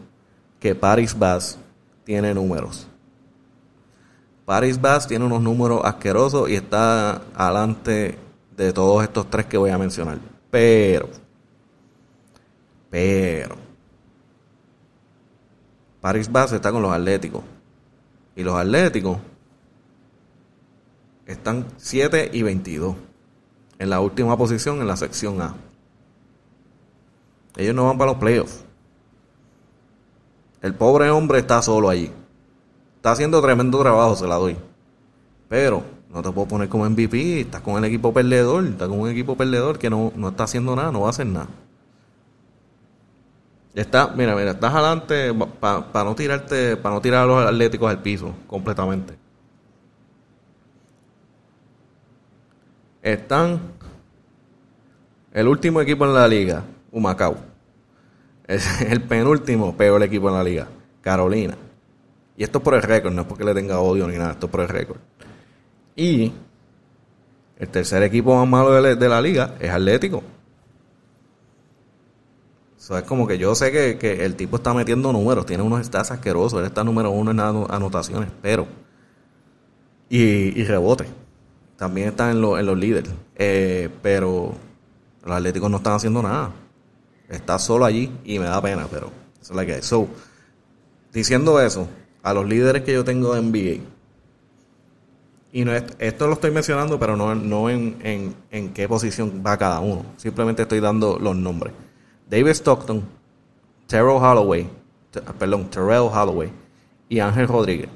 que 0.59 0.75
Paris 0.75 1.17
Bass 1.17 1.57
tiene 2.03 2.33
números. 2.35 2.87
Paris 4.45 4.79
Bass 4.79 5.07
tiene 5.07 5.25
unos 5.25 5.41
números 5.41 5.81
asquerosos 5.83 6.49
y 6.49 6.55
está 6.55 7.23
adelante 7.35 8.17
de 8.55 8.73
todos 8.73 9.03
estos 9.03 9.29
tres 9.29 9.47
que 9.47 9.57
voy 9.57 9.71
a 9.71 9.77
mencionar. 9.79 10.19
Pero, 10.51 11.09
pero, 12.89 13.55
Paris 16.01 16.29
Bass 16.29 16.51
está 16.51 16.71
con 16.71 16.81
los 16.81 16.91
Atléticos. 16.91 17.41
Y 18.35 18.43
los 18.43 18.55
Atléticos 18.55 19.17
están 21.25 21.65
7 21.77 22.31
y 22.33 22.43
22 22.43 22.95
en 23.79 23.89
la 23.89 24.01
última 24.01 24.37
posición 24.37 24.81
en 24.81 24.87
la 24.87 24.97
sección 24.97 25.41
A. 25.41 25.55
Ellos 27.55 27.73
no 27.73 27.85
van 27.85 27.97
para 27.97 28.11
los 28.11 28.19
playoffs. 28.19 28.63
El 30.61 30.75
pobre 30.75 31.09
hombre 31.09 31.39
está 31.39 31.61
solo 31.61 31.89
allí. 31.89 32.11
Está 32.97 33.11
haciendo 33.13 33.41
tremendo 33.41 33.79
trabajo, 33.79 34.15
se 34.15 34.27
la 34.27 34.35
doy. 34.35 34.57
Pero 35.49 35.83
no 36.13 36.21
te 36.21 36.31
puedo 36.31 36.47
poner 36.47 36.69
como 36.69 36.89
MVP, 36.89 37.41
estás 37.41 37.61
con 37.61 37.77
el 37.77 37.85
equipo 37.85 38.13
perdedor, 38.13 38.65
estás 38.65 38.89
con 38.89 38.99
un 38.99 39.09
equipo 39.09 39.35
perdedor 39.37 39.79
que 39.79 39.89
no, 39.89 40.11
está 40.27 40.43
haciendo 40.43 40.75
nada, 40.75 40.91
no 40.91 41.01
va 41.01 41.07
a 41.07 41.11
hacer 41.11 41.25
nada. 41.25 41.47
Está, 43.73 44.07
mira, 44.07 44.35
mira, 44.35 44.51
estás 44.51 44.73
adelante 44.73 45.33
para 45.61 46.03
no 46.03 46.13
tirarte, 46.13 46.75
para 46.75 46.95
no 46.95 47.01
tirar 47.01 47.23
a 47.23 47.25
los 47.25 47.45
atléticos 47.45 47.89
al 47.89 48.01
piso 48.01 48.33
completamente. 48.47 49.15
Están 53.01 53.59
el 55.31 55.47
último 55.47 55.79
equipo 55.79 56.05
en 56.05 56.13
la 56.13 56.27
liga, 56.27 56.63
Humacao. 56.91 57.37
El 58.47 59.01
penúltimo 59.03 59.77
peor 59.77 60.03
equipo 60.03 60.27
en 60.27 60.35
la 60.35 60.43
liga, 60.43 60.67
Carolina. 60.99 61.55
Y 62.35 62.43
esto 62.43 62.57
es 62.57 62.63
por 62.63 62.73
el 62.73 62.81
récord, 62.81 63.13
no 63.13 63.21
es 63.21 63.27
porque 63.27 63.45
le 63.45 63.53
tenga 63.53 63.79
odio 63.79 64.07
ni 64.07 64.17
nada, 64.17 64.31
esto 64.31 64.47
es 64.47 64.51
por 64.51 64.59
el 64.61 64.67
récord. 64.67 64.97
Y 65.95 66.31
el 67.57 67.67
tercer 67.69 68.03
equipo 68.03 68.35
más 68.35 68.47
malo 68.47 68.81
de, 68.81 69.09
la 69.09 69.21
liga 69.21 69.55
es 69.59 69.69
Atlético. 69.69 70.23
Eso 72.77 72.97
es 72.97 73.03
como 73.03 73.27
que 73.27 73.37
yo 73.37 73.53
sé 73.53 73.71
que, 73.71 74.25
el 74.25 74.35
tipo 74.35 74.57
está 74.57 74.73
metiendo 74.73 75.13
números, 75.13 75.45
tiene 75.45 75.61
unos 75.61 75.85
stats 75.85 76.11
asquerosos, 76.11 76.59
él 76.59 76.65
está 76.65 76.83
número 76.83 77.11
uno 77.11 77.31
en 77.31 77.39
anotaciones, 77.39 78.29
pero. 78.41 78.67
Y, 80.09 80.63
rebote. 80.63 81.05
También 81.77 82.09
está 82.09 82.31
en, 82.31 82.37
en 82.37 82.65
los 82.65 82.77
líderes. 82.77 83.11
Eh, 83.35 83.89
pero 84.01 84.55
los 85.23 85.35
Atléticos 85.35 85.69
no 85.69 85.77
están 85.77 85.93
haciendo 85.93 86.21
nada. 86.21 86.51
Está 87.29 87.57
solo 87.59 87.85
allí 87.85 88.11
y 88.25 88.39
me 88.39 88.45
da 88.45 88.61
pena, 88.61 88.87
pero 88.91 89.11
eso 89.41 89.53
es 89.53 89.59
lo 89.59 89.65
que 89.65 89.73
hay. 89.75 89.81
So, 89.81 90.07
diciendo 91.13 91.61
eso, 91.61 91.87
a 92.23 92.33
los 92.33 92.45
líderes 92.47 92.83
que 92.83 92.93
yo 92.93 93.03
tengo 93.03 93.33
de 93.33 93.41
NBA, 93.41 93.83
y 95.53 95.65
no 95.65 95.73
esto 95.73 96.27
lo 96.27 96.33
estoy 96.33 96.51
mencionando, 96.51 96.97
pero 96.97 97.17
no, 97.17 97.69
en, 97.69 98.35
en, 98.49 98.73
qué 98.73 98.87
posición 98.87 99.43
va 99.45 99.57
cada 99.57 99.81
uno. 99.81 100.05
Simplemente 100.17 100.61
estoy 100.61 100.79
dando 100.79 101.19
los 101.19 101.35
nombres. 101.35 101.73
David 102.29 102.51
Stockton, 102.51 103.03
Terrell 103.87 104.17
Holloway, 104.21 104.69
perdón, 105.37 105.69
Terrell 105.69 106.09
Holloway 106.13 106.49
y 107.09 107.19
Ángel 107.19 107.47
Rodríguez. 107.47 107.89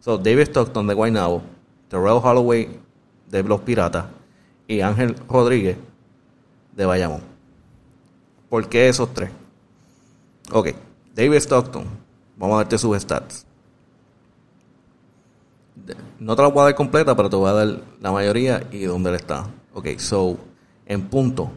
So, 0.00 0.16
David 0.16 0.42
Stockton 0.42 0.86
de 0.86 0.94
Guaynabo, 0.94 1.42
Terrell 1.88 2.20
Holloway 2.22 2.70
de 3.28 3.42
Los 3.42 3.60
Piratas 3.60 4.06
y 4.66 4.80
Ángel 4.80 5.14
Rodríguez 5.28 5.76
de 6.74 6.86
Bayamón. 6.86 7.20
¿Por 8.48 8.66
qué 8.68 8.88
esos 8.88 9.12
tres? 9.12 9.30
Ok, 10.50 10.70
David 11.14 11.36
Stockton, 11.36 11.84
vamos 12.36 12.54
a 12.54 12.58
darte 12.58 12.78
sus 12.78 12.98
stats. 12.98 13.46
No 16.18 16.36
te 16.36 16.42
la 16.42 16.48
voy 16.48 16.60
a 16.60 16.64
dar 16.64 16.74
completa, 16.74 17.16
pero 17.16 17.30
te 17.30 17.36
voy 17.36 17.48
a 17.48 17.52
dar 17.52 17.80
la 18.00 18.12
mayoría 18.12 18.66
y 18.70 18.82
dónde 18.82 19.10
él 19.10 19.16
está. 19.16 19.46
Ok, 19.72 19.88
so, 19.98 20.36
en 20.86 21.08
punto, 21.08 21.50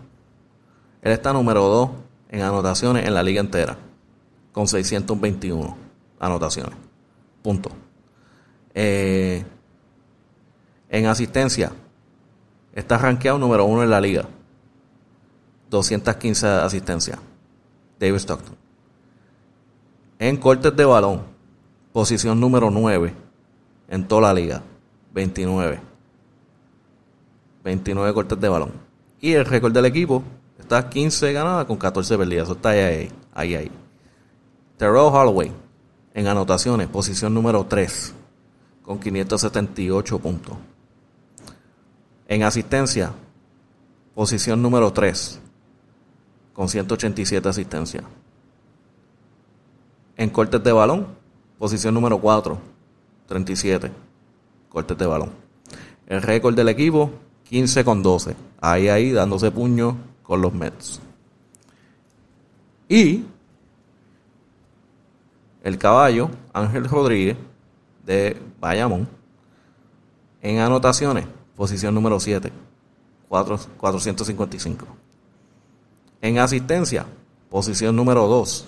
él 1.02 1.12
está 1.12 1.34
número 1.34 1.62
2 1.62 1.90
en 2.30 2.42
anotaciones 2.42 3.06
en 3.06 3.14
la 3.14 3.24
liga 3.24 3.42
entera, 3.42 3.78
con 4.52 4.68
621 4.68 5.78
anotaciones. 6.20 6.76
Punto. 7.42 7.70
Eh, 8.74 9.44
en 10.90 11.06
asistencia, 11.08 11.72
está 12.74 12.98
rankeado 12.98 13.38
número 13.38 13.66
1 13.66 13.84
en 13.84 13.90
la 13.90 14.02
liga. 14.02 14.26
215 15.70 16.48
asistencias. 16.48 17.20
David 18.00 18.18
Stockton. 18.18 18.56
En 20.20 20.38
cortes 20.38 20.76
de 20.76 20.86
balón, 20.86 21.24
posición 21.92 22.40
número 22.40 22.70
9 22.70 23.23
en 23.88 24.08
toda 24.08 24.22
la 24.22 24.34
liga. 24.34 24.62
29. 25.14 25.80
29 27.64 28.14
cortes 28.14 28.40
de 28.40 28.50
balón. 28.50 28.72
Y 29.22 29.34
el 29.34 29.46
récord 29.46 29.72
del 29.72 29.86
equipo 29.86 30.24
está 30.60 30.90
15 30.90 31.32
ganadas 31.34 31.66
con 31.66 31.78
14 31.78 32.18
perdidas. 32.18 32.44
Eso 32.46 32.54
está 32.54 32.70
ahí, 32.70 32.80
ahí, 32.80 33.12
ahí. 33.34 33.56
ahí. 33.56 33.72
Terrell 34.78 35.08
Holloway 35.12 35.52
en 36.14 36.28
anotaciones, 36.28 36.88
posición 36.88 37.34
número 37.34 37.66
3 37.66 38.14
con 38.84 39.00
578 39.00 40.20
puntos. 40.20 40.56
En 42.28 42.44
asistencia, 42.44 43.14
posición 44.14 44.62
número 44.62 44.92
3 44.92 45.40
con 46.54 46.70
187 46.70 47.50
asistencias. 47.50 48.04
En 50.16 50.30
cortes 50.30 50.64
de 50.64 50.72
balón, 50.72 51.08
posición 51.58 51.94
número 51.94 52.20
4, 52.20 52.60
37 53.34 53.92
cortes 54.70 54.96
de 54.96 55.08
balón. 55.08 55.32
El 56.06 56.22
récord 56.22 56.56
del 56.56 56.70
equipo, 56.70 57.10
15 57.46 57.84
con 57.84 58.04
12. 58.04 58.36
Ahí, 58.62 58.90
ahí, 58.90 59.12
dándose 59.12 59.50
puño 59.50 59.98
con 60.22 60.40
los 60.40 60.54
Mets. 60.54 61.02
Y 62.88 63.24
el 65.64 65.80
caballo, 65.80 66.30
Ángel 66.54 66.88
Rodríguez, 66.88 67.36
de 68.06 68.40
Bayamón, 68.60 69.08
en 70.42 70.60
anotaciones, 70.60 71.26
posición 71.56 71.96
número 71.96 72.20
7, 72.20 72.52
455. 73.30 74.86
En 76.22 76.38
asistencia, 76.38 77.08
posición 77.50 77.96
número 77.96 78.28
2, 78.28 78.68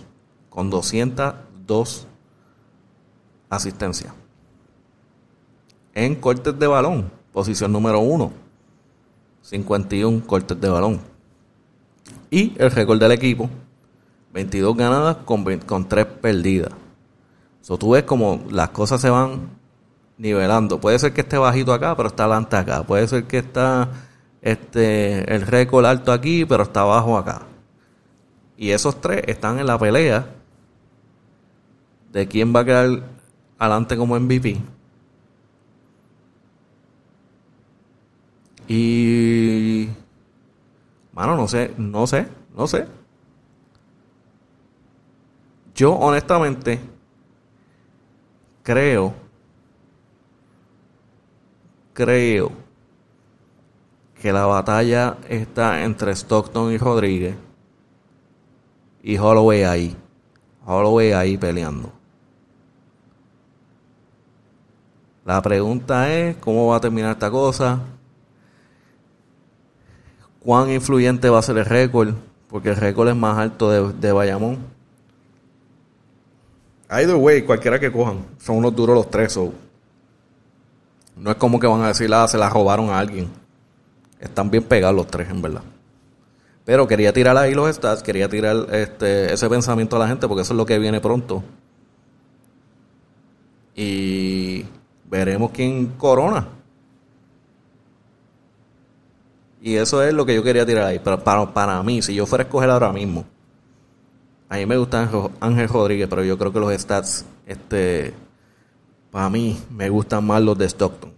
con 0.50 0.72
202 0.72 2.08
asistencias. 3.50 4.25
En 5.96 6.16
cortes 6.16 6.60
de 6.60 6.68
balón, 6.68 7.10
posición 7.32 7.72
número 7.72 8.02
1, 8.02 8.32
51 9.42 10.28
cortes 10.28 10.60
de 10.60 10.70
balón. 10.70 11.00
Y 12.30 12.54
el 12.62 12.70
récord 12.70 13.00
del 13.00 13.14
equipo, 13.14 13.50
22 14.34 14.76
ganadas 14.76 15.18
con, 15.24 15.46
con 15.60 15.88
3 15.88 16.06
perdidas. 16.22 16.74
So, 17.62 17.78
tú 17.78 17.92
ves 17.92 18.04
como 18.04 18.44
las 18.52 18.70
cosas 18.70 19.00
se 19.00 19.10
van 19.10 19.50
nivelando. 20.18 20.82
Puede 20.82 21.00
ser 21.00 21.14
que 21.14 21.22
esté 21.22 21.38
bajito 21.38 21.74
acá, 21.74 21.96
pero 21.96 22.10
está 22.10 22.26
adelante 22.26 22.58
acá. 22.58 22.84
Puede 22.84 23.08
ser 23.08 23.24
que 23.24 23.38
está 23.38 23.90
este, 24.42 25.34
el 25.34 25.44
récord 25.44 25.86
alto 25.86 26.12
aquí, 26.12 26.44
pero 26.44 26.64
está 26.64 26.82
abajo 26.82 27.18
acá. 27.18 27.44
Y 28.58 28.72
esos 28.72 29.00
tres 29.00 29.24
están 29.28 29.60
en 29.60 29.68
la 29.68 29.80
pelea 29.80 30.28
de 32.12 32.28
quién 32.28 32.54
va 32.54 32.60
a 32.60 32.66
quedar 32.66 33.04
adelante 33.58 33.98
como 33.98 34.20
MVP. 34.20 34.75
Y. 38.68 39.90
Mano, 41.14 41.36
no 41.36 41.48
sé, 41.48 41.74
no 41.78 42.08
sé, 42.08 42.28
no 42.56 42.68
sé. 42.68 42.88
Yo, 45.76 45.94
honestamente, 45.94 46.80
creo. 48.64 49.14
Creo 51.94 52.52
que 54.22 54.34
la 54.34 54.46
batalla 54.46 55.18
está 55.30 55.84
entre 55.84 56.12
Stockton 56.12 56.74
y 56.74 56.78
Rodríguez. 56.78 57.36
Y 59.04 59.18
Holloway 59.18 59.64
ahí. 59.64 59.96
Holloway 60.66 61.12
ahí 61.14 61.38
peleando. 61.38 61.94
La 65.24 65.42
pregunta 65.42 66.12
es 66.14 66.36
cómo 66.38 66.68
va 66.68 66.78
a 66.78 66.82
terminar 66.82 67.12
esta 67.12 67.32
cosa 67.32 67.80
cuán 70.46 70.70
influyente 70.70 71.28
va 71.30 71.40
a 71.40 71.42
ser 71.42 71.58
el 71.58 71.66
récord, 71.66 72.14
porque 72.48 72.70
el 72.70 72.76
récord 72.76 73.10
es 73.10 73.16
más 73.16 73.38
alto 73.38 73.72
de, 73.72 73.94
de 73.94 74.12
Bayamón. 74.12 74.60
Either 76.88 77.16
way, 77.16 77.42
cualquiera 77.42 77.80
que 77.80 77.92
cojan, 77.92 78.20
son 78.38 78.58
unos 78.58 78.76
duros 78.76 78.96
los 78.96 79.10
tres. 79.10 79.38
No 81.18 81.32
es 81.32 81.38
como 81.38 81.60
que 81.60 81.66
van 81.66 81.82
a 81.82 81.88
decir, 81.88 82.14
ah, 82.14 82.28
se 82.28 82.38
la 82.38 82.48
robaron 82.48 82.92
a 82.92 83.00
alguien. 83.00 83.28
Están 84.20 84.52
bien 84.52 84.64
pegados 84.64 84.96
los 84.96 85.08
tres, 85.08 85.30
en 85.30 85.42
verdad. 85.42 85.64
Pero 86.64 86.88
quería 86.88 87.12
tirar 87.12 87.36
ahí 87.38 87.56
los 87.56 87.76
stats, 87.76 88.04
quería 88.04 88.30
tirar 88.30 88.68
este, 88.72 89.34
ese 89.34 89.50
pensamiento 89.50 89.96
a 89.96 90.00
la 90.00 90.08
gente, 90.08 90.28
porque 90.28 90.44
eso 90.44 90.54
es 90.54 90.58
lo 90.58 90.66
que 90.66 90.78
viene 90.78 91.02
pronto. 91.02 91.44
Y 93.76 94.66
veremos 95.10 95.52
quién 95.52 95.88
corona. 95.98 96.48
Y 99.66 99.78
eso 99.78 100.04
es 100.04 100.14
lo 100.14 100.28
que 100.28 100.36
yo 100.36 100.44
quería 100.44 100.64
tirar 100.64 100.86
ahí. 100.86 101.02
Pero 101.04 101.24
para, 101.24 101.52
para 101.52 101.82
mí, 101.82 102.00
si 102.04 102.14
yo 102.14 102.28
fuera 102.28 102.44
a 102.44 102.46
escoger 102.46 102.70
ahora 102.70 102.94
mismo, 102.94 103.26
a 104.48 104.58
mí 104.58 104.66
me 104.68 104.78
gusta 104.78 105.10
Ángel 105.40 105.68
Rodríguez, 105.68 106.08
pero 106.08 106.24
yo 106.24 106.38
creo 106.38 106.54
que 106.54 106.60
los 106.60 106.72
stats, 106.80 107.26
este, 107.48 108.14
para 109.10 109.28
mí, 109.32 109.60
me 109.72 109.90
gustan 109.90 110.24
más 110.24 110.44
los 110.44 110.56
de 110.56 110.70
Stockton. 110.70 111.12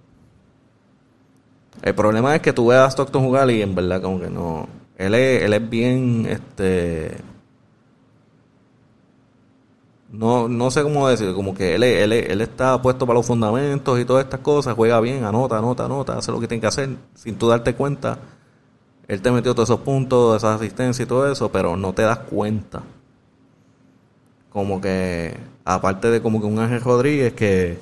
El 1.81 1.93
problema 1.93 2.33
es 2.37 2.41
que 2.41 2.53
tú 2.53 2.67
veas 2.67 2.85
a 2.85 2.91
Stockton 2.91 3.21
jugar 3.21 3.51
y 3.51 3.61
en 3.61 3.75
verdad 3.75 4.01
como 4.01 4.21
que 4.21 4.29
no. 4.29 4.69
Él 4.95 5.13
es, 5.15 5.43
él 5.43 5.51
es 5.51 5.69
bien, 5.69 6.25
este, 6.29 7.17
no, 10.09 10.47
no 10.47 10.71
sé 10.71 10.83
cómo 10.83 11.09
decir, 11.09 11.33
como 11.33 11.53
que 11.53 11.75
él, 11.75 11.83
él, 11.83 12.13
él 12.13 12.39
está 12.39 12.81
puesto 12.81 13.05
para 13.05 13.17
los 13.17 13.25
fundamentos 13.25 13.99
y 13.99 14.05
todas 14.05 14.23
estas 14.23 14.39
cosas, 14.39 14.73
juega 14.73 15.01
bien, 15.01 15.25
anota, 15.25 15.57
anota, 15.57 15.83
anota, 15.83 16.17
hace 16.17 16.31
lo 16.31 16.39
que 16.39 16.47
tiene 16.47 16.61
que 16.61 16.67
hacer, 16.67 16.95
sin 17.13 17.35
tú 17.35 17.49
darte 17.49 17.75
cuenta 17.75 18.17
él 19.07 19.21
te 19.21 19.31
metió 19.31 19.53
todos 19.53 19.69
esos 19.69 19.81
puntos, 19.81 20.37
esas 20.37 20.57
asistencias 20.57 21.05
y 21.05 21.07
todo 21.07 21.31
eso, 21.31 21.49
pero 21.51 21.77
no 21.77 21.93
te 21.93 22.01
das 22.01 22.19
cuenta. 22.19 22.83
Como 24.49 24.81
que, 24.81 25.37
aparte 25.63 26.09
de 26.09 26.21
como 26.21 26.41
que 26.41 26.47
un 26.47 26.59
Ángel 26.59 26.81
Rodríguez 26.81 27.33
que 27.33 27.79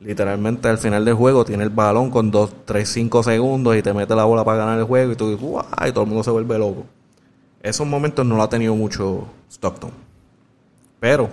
literalmente 0.00 0.68
al 0.68 0.78
final 0.78 1.04
del 1.04 1.14
juego 1.14 1.44
tiene 1.44 1.64
el 1.64 1.70
balón 1.70 2.10
con 2.10 2.30
2, 2.30 2.64
3, 2.64 2.88
5 2.88 3.22
segundos 3.22 3.76
y 3.76 3.82
te 3.82 3.92
mete 3.92 4.14
la 4.14 4.24
bola 4.24 4.44
para 4.44 4.58
ganar 4.58 4.78
el 4.78 4.84
juego 4.84 5.12
y 5.12 5.16
tú 5.16 5.30
dices, 5.30 5.46
y 5.86 5.92
todo 5.92 6.04
el 6.04 6.08
mundo 6.08 6.24
se 6.24 6.30
vuelve 6.30 6.58
loco. 6.58 6.84
Esos 7.62 7.86
momentos 7.86 8.24
no 8.24 8.36
lo 8.36 8.42
ha 8.42 8.48
tenido 8.48 8.74
mucho 8.74 9.26
Stockton. 9.50 9.90
Pero 11.00 11.28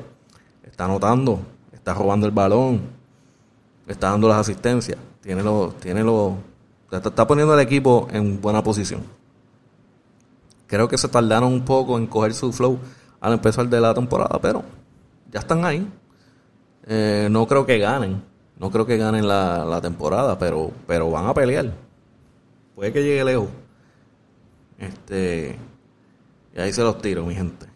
está 0.63 0.85
anotando, 0.85 1.39
está 1.71 1.93
robando 1.93 2.25
el 2.25 2.31
balón, 2.31 2.81
está 3.87 4.09
dando 4.11 4.27
las 4.27 4.37
asistencias, 4.37 4.97
tiene 5.21 5.43
los, 5.43 5.75
tiene 5.77 6.03
los, 6.03 6.33
está 6.97 7.27
poniendo 7.27 7.53
el 7.53 7.59
equipo 7.59 8.07
en 8.11 8.41
buena 8.41 8.63
posición. 8.63 9.03
Creo 10.67 10.87
que 10.87 10.97
se 10.97 11.07
tardaron 11.07 11.51
un 11.51 11.63
poco 11.63 11.97
en 11.97 12.07
coger 12.07 12.33
su 12.33 12.51
flow 12.51 12.79
al 13.19 13.33
empezar 13.33 13.67
de 13.67 13.79
la 13.79 13.93
temporada, 13.93 14.39
pero 14.41 14.63
ya 15.31 15.39
están 15.39 15.65
ahí. 15.65 15.87
Eh, 16.87 17.27
no 17.31 17.47
creo 17.47 17.65
que 17.65 17.77
ganen, 17.79 18.21
no 18.59 18.71
creo 18.71 18.85
que 18.85 18.97
ganen 18.97 19.27
la, 19.27 19.79
temporada, 19.81 20.37
pero, 20.37 20.71
pero 20.87 21.09
van 21.09 21.27
a 21.27 21.33
pelear. 21.33 21.71
Puede 22.75 22.91
que 22.91 23.03
llegue 23.03 23.23
lejos. 23.23 23.49
Este, 24.77 25.57
y 26.55 26.59
ahí 26.59 26.73
se 26.73 26.83
los 26.83 27.01
tiro, 27.01 27.25
mi 27.25 27.35
gente. 27.35 27.67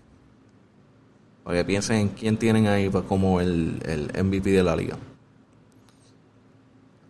Para 1.44 1.58
que 1.58 1.66
piensen 1.66 1.98
en 1.98 2.10
quién 2.10 2.38
tienen 2.38 2.68
ahí 2.68 2.90
pues, 2.90 3.04
como 3.06 3.40
el, 3.40 3.82
el 3.86 4.24
MVP 4.24 4.52
de 4.52 4.64
la 4.64 4.76
liga. 4.76 4.98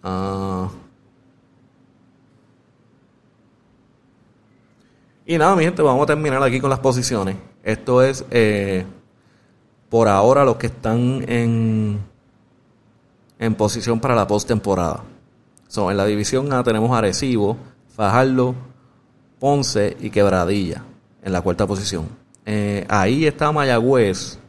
Ah. 0.03 0.69
Y 5.29 5.37
nada, 5.37 5.55
mi 5.55 5.63
gente, 5.63 5.83
vamos 5.83 6.01
a 6.01 6.07
terminar 6.07 6.41
aquí 6.41 6.59
con 6.59 6.71
las 6.71 6.79
posiciones. 6.79 7.35
Esto 7.61 8.01
es 8.01 8.25
eh, 8.31 8.83
por 9.87 10.07
ahora 10.07 10.43
los 10.43 10.55
que 10.55 10.65
están 10.65 11.23
en, 11.29 11.99
en 13.37 13.53
posición 13.53 13.99
para 13.99 14.15
la 14.15 14.25
postemporada. 14.25 15.03
So, 15.67 15.91
en 15.91 15.97
la 15.97 16.07
división 16.07 16.51
A 16.51 16.63
tenemos 16.63 16.89
Arecibo, 16.97 17.57
Fajardo, 17.95 18.55
Ponce 19.37 19.95
y 19.99 20.09
Quebradilla 20.09 20.83
en 21.21 21.31
la 21.31 21.41
cuarta 21.43 21.67
posición. 21.67 22.07
Eh, 22.43 22.87
ahí 22.89 23.27
está 23.27 23.51
Mayagüez 23.51 24.39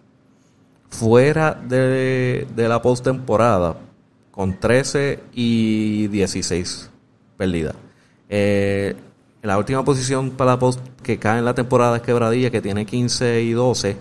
fuera 0.89 1.53
de, 1.53 2.47
de 2.57 2.69
la 2.71 2.81
postemporada 2.81 3.77
con 4.31 4.59
13 4.59 5.25
y 5.35 6.07
16 6.07 6.89
perdidas. 7.37 7.75
Eh, 8.31 8.97
la 9.43 9.57
última 9.57 9.85
posición 9.85 10.31
para 10.31 10.59
post 10.59 10.81
que 11.03 11.19
cae 11.19 11.39
en 11.39 11.45
la 11.45 11.55
temporada 11.55 11.97
es 11.97 12.03
Quebradilla, 12.03 12.51
que 12.51 12.61
tiene 12.61 12.85
15 12.85 13.43
y 13.43 13.53
12. 13.53 13.97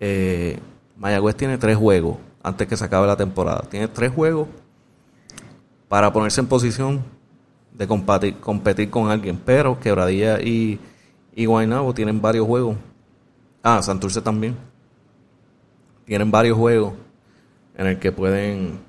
Eh, 0.00 0.58
Mayagüez 0.96 1.36
tiene 1.36 1.58
3 1.58 1.76
juegos 1.76 2.16
antes 2.42 2.66
que 2.66 2.76
se 2.76 2.84
acabe 2.84 3.06
la 3.06 3.16
temporada. 3.16 3.62
Tiene 3.68 3.88
3 3.88 4.10
juegos 4.12 4.48
para 5.88 6.12
ponerse 6.12 6.40
en 6.40 6.46
posición 6.46 7.04
de 7.72 7.86
competir, 7.86 8.38
competir 8.38 8.88
con 8.88 9.10
alguien. 9.10 9.38
Pero 9.44 9.78
Quebradilla 9.78 10.40
y, 10.40 10.80
y 11.34 11.44
Guaynabo 11.44 11.92
tienen 11.92 12.22
varios 12.22 12.46
juegos. 12.46 12.76
Ah, 13.62 13.82
Santurce 13.82 14.22
también. 14.22 14.56
Tienen 16.06 16.30
varios 16.30 16.56
juegos 16.56 16.94
en 17.76 17.86
el 17.86 17.98
que 17.98 18.12
pueden 18.12 18.80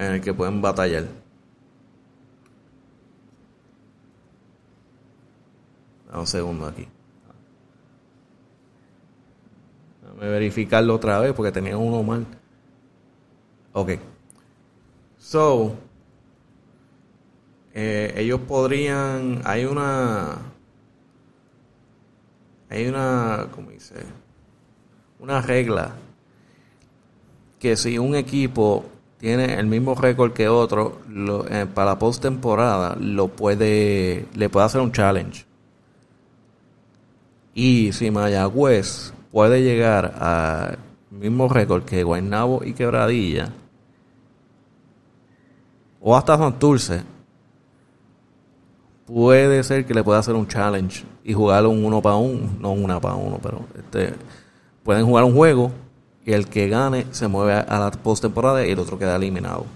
en 0.00 0.14
el 0.14 0.20
que 0.22 0.32
pueden 0.32 0.62
batallar. 0.62 1.04
un 6.12 6.26
segundo 6.26 6.66
aquí. 6.66 6.86
Déjame 10.02 10.28
verificarlo 10.28 10.94
otra 10.94 11.20
vez 11.20 11.32
porque 11.32 11.52
tenía 11.52 11.76
uno 11.76 12.02
mal. 12.02 12.26
Ok. 13.72 13.92
So, 15.18 15.76
eh, 17.72 18.12
ellos 18.16 18.40
podrían. 18.40 19.42
Hay 19.44 19.66
una. 19.66 20.38
Hay 22.68 22.86
una. 22.86 23.48
¿Cómo 23.52 23.70
dice? 23.70 23.94
Una 25.20 25.40
regla. 25.40 25.94
Que 27.58 27.76
si 27.76 27.98
un 27.98 28.14
equipo 28.14 28.89
tiene 29.20 29.60
el 29.60 29.66
mismo 29.66 29.94
récord 29.94 30.32
que 30.32 30.48
otro, 30.48 31.00
eh, 31.50 31.66
para 31.72 31.90
la 31.90 31.98
postemporada 31.98 32.96
lo 32.98 33.28
puede, 33.28 34.26
le 34.34 34.48
puede 34.48 34.66
hacer 34.66 34.80
un 34.80 34.92
challenge. 34.92 35.44
Y 37.52 37.92
si 37.92 38.10
Mayagüez 38.10 39.12
puede 39.30 39.62
llegar 39.62 40.14
al 40.18 40.78
mismo 41.10 41.48
récord 41.48 41.84
que 41.84 42.02
Guaynabo 42.02 42.64
y 42.64 42.72
Quebradilla, 42.72 43.52
o 46.00 46.16
hasta 46.16 46.38
Santurce, 46.38 47.02
puede 49.04 49.62
ser 49.64 49.84
que 49.84 49.92
le 49.92 50.02
pueda 50.02 50.20
hacer 50.20 50.34
un 50.34 50.48
challenge 50.48 51.04
y 51.24 51.34
jugarlo 51.34 51.68
un 51.68 51.84
uno 51.84 52.00
para 52.00 52.16
uno, 52.16 52.48
no 52.58 52.72
una 52.72 52.98
para 52.98 53.16
uno, 53.16 53.38
pero 53.42 53.66
este, 53.78 54.14
pueden 54.82 55.04
jugar 55.04 55.24
un 55.24 55.34
juego 55.34 55.72
el 56.26 56.46
que 56.48 56.68
gane 56.68 57.06
se 57.10 57.28
mueve 57.28 57.54
a 57.54 57.78
la 57.78 57.90
postemporada 57.90 58.66
y 58.66 58.70
el 58.70 58.78
otro 58.78 58.98
queda 58.98 59.16
eliminado. 59.16 59.66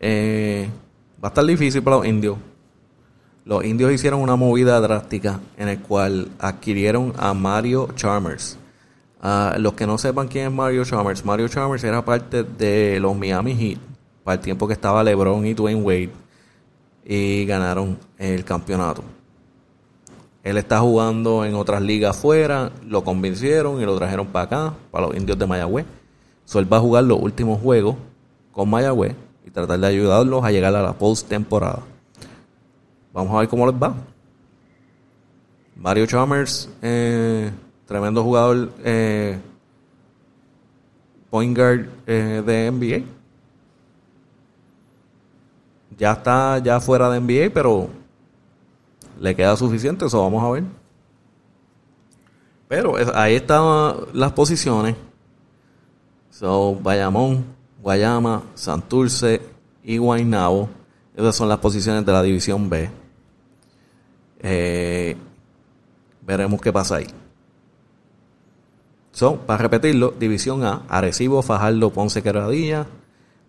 Eh, 0.00 0.68
va 1.22 1.28
a 1.28 1.30
estar 1.30 1.44
difícil 1.44 1.82
para 1.82 1.96
los 1.96 2.06
indios. 2.06 2.36
Los 3.44 3.64
indios 3.64 3.92
hicieron 3.92 4.20
una 4.20 4.36
movida 4.36 4.80
drástica 4.80 5.40
en 5.56 5.68
el 5.68 5.80
cual 5.80 6.28
adquirieron 6.38 7.12
a 7.18 7.34
Mario 7.34 7.88
Chalmers. 7.94 8.58
los 9.58 9.74
que 9.74 9.86
no 9.86 9.98
sepan 9.98 10.28
quién 10.28 10.48
es 10.48 10.52
Mario 10.52 10.84
Chalmers, 10.84 11.24
Mario 11.24 11.48
Chalmers 11.48 11.84
era 11.84 12.04
parte 12.04 12.42
de 12.42 12.98
los 13.00 13.16
Miami 13.16 13.54
Heat 13.54 13.78
para 14.22 14.36
el 14.36 14.40
tiempo 14.40 14.66
que 14.66 14.74
estaba 14.74 15.02
LeBron 15.02 15.46
y 15.46 15.54
Dwayne 15.54 15.82
Wade 15.82 16.10
y 17.04 17.44
ganaron 17.44 17.98
el 18.18 18.44
campeonato. 18.44 19.04
Él 20.44 20.58
está 20.58 20.78
jugando 20.80 21.46
en 21.46 21.54
otras 21.54 21.80
ligas 21.80 22.18
afuera, 22.18 22.70
lo 22.86 23.02
convencieron 23.02 23.80
y 23.80 23.86
lo 23.86 23.96
trajeron 23.96 24.26
para 24.26 24.44
acá, 24.44 24.74
para 24.90 25.06
los 25.06 25.16
indios 25.16 25.38
de 25.38 25.46
Mayagüez. 25.46 25.86
So, 26.44 26.58
él 26.58 26.70
va 26.70 26.76
a 26.76 26.80
jugar 26.80 27.04
los 27.04 27.18
últimos 27.18 27.62
juegos 27.62 27.96
con 28.52 28.68
Mayagüez 28.68 29.16
y 29.46 29.50
tratar 29.50 29.80
de 29.80 29.86
ayudarlos 29.86 30.44
a 30.44 30.50
llegar 30.50 30.76
a 30.76 30.82
la 30.82 30.92
post-temporada. 30.92 31.80
Vamos 33.14 33.34
a 33.34 33.38
ver 33.38 33.48
cómo 33.48 33.66
les 33.66 33.74
va. 33.74 33.94
Mario 35.76 36.04
Chalmers, 36.04 36.68
eh, 36.82 37.50
tremendo 37.86 38.22
jugador, 38.22 38.70
eh, 38.84 39.38
point 41.30 41.56
guard 41.56 41.88
eh, 42.06 42.42
de 42.44 42.70
NBA. 42.70 43.02
Ya 45.96 46.12
está 46.12 46.58
ya 46.58 46.80
fuera 46.80 47.08
de 47.08 47.20
NBA, 47.20 47.50
pero 47.54 47.88
le 49.20 49.34
queda 49.34 49.56
suficiente, 49.56 50.06
eso 50.06 50.22
vamos 50.22 50.42
a 50.42 50.50
ver. 50.50 50.64
Pero 52.68 52.94
ahí 53.14 53.34
están 53.34 53.96
las 54.12 54.32
posiciones. 54.32 54.96
So, 56.30 56.74
Bayamón, 56.82 57.44
Guayama, 57.80 58.42
Santurce 58.54 59.40
y 59.82 59.98
Guaynabo. 59.98 60.68
Esas 61.16 61.36
son 61.36 61.48
las 61.48 61.58
posiciones 61.58 62.04
de 62.04 62.12
la 62.12 62.22
división 62.22 62.68
B. 62.68 62.90
Eh, 64.40 65.16
veremos 66.22 66.60
qué 66.60 66.72
pasa 66.72 66.96
ahí. 66.96 67.06
So, 69.12 69.36
para 69.36 69.62
repetirlo, 69.62 70.12
división 70.18 70.64
A, 70.64 70.82
Arecibo, 70.88 71.40
Fajardo, 71.42 71.90
Ponce, 71.90 72.22
Queradilla. 72.22 72.86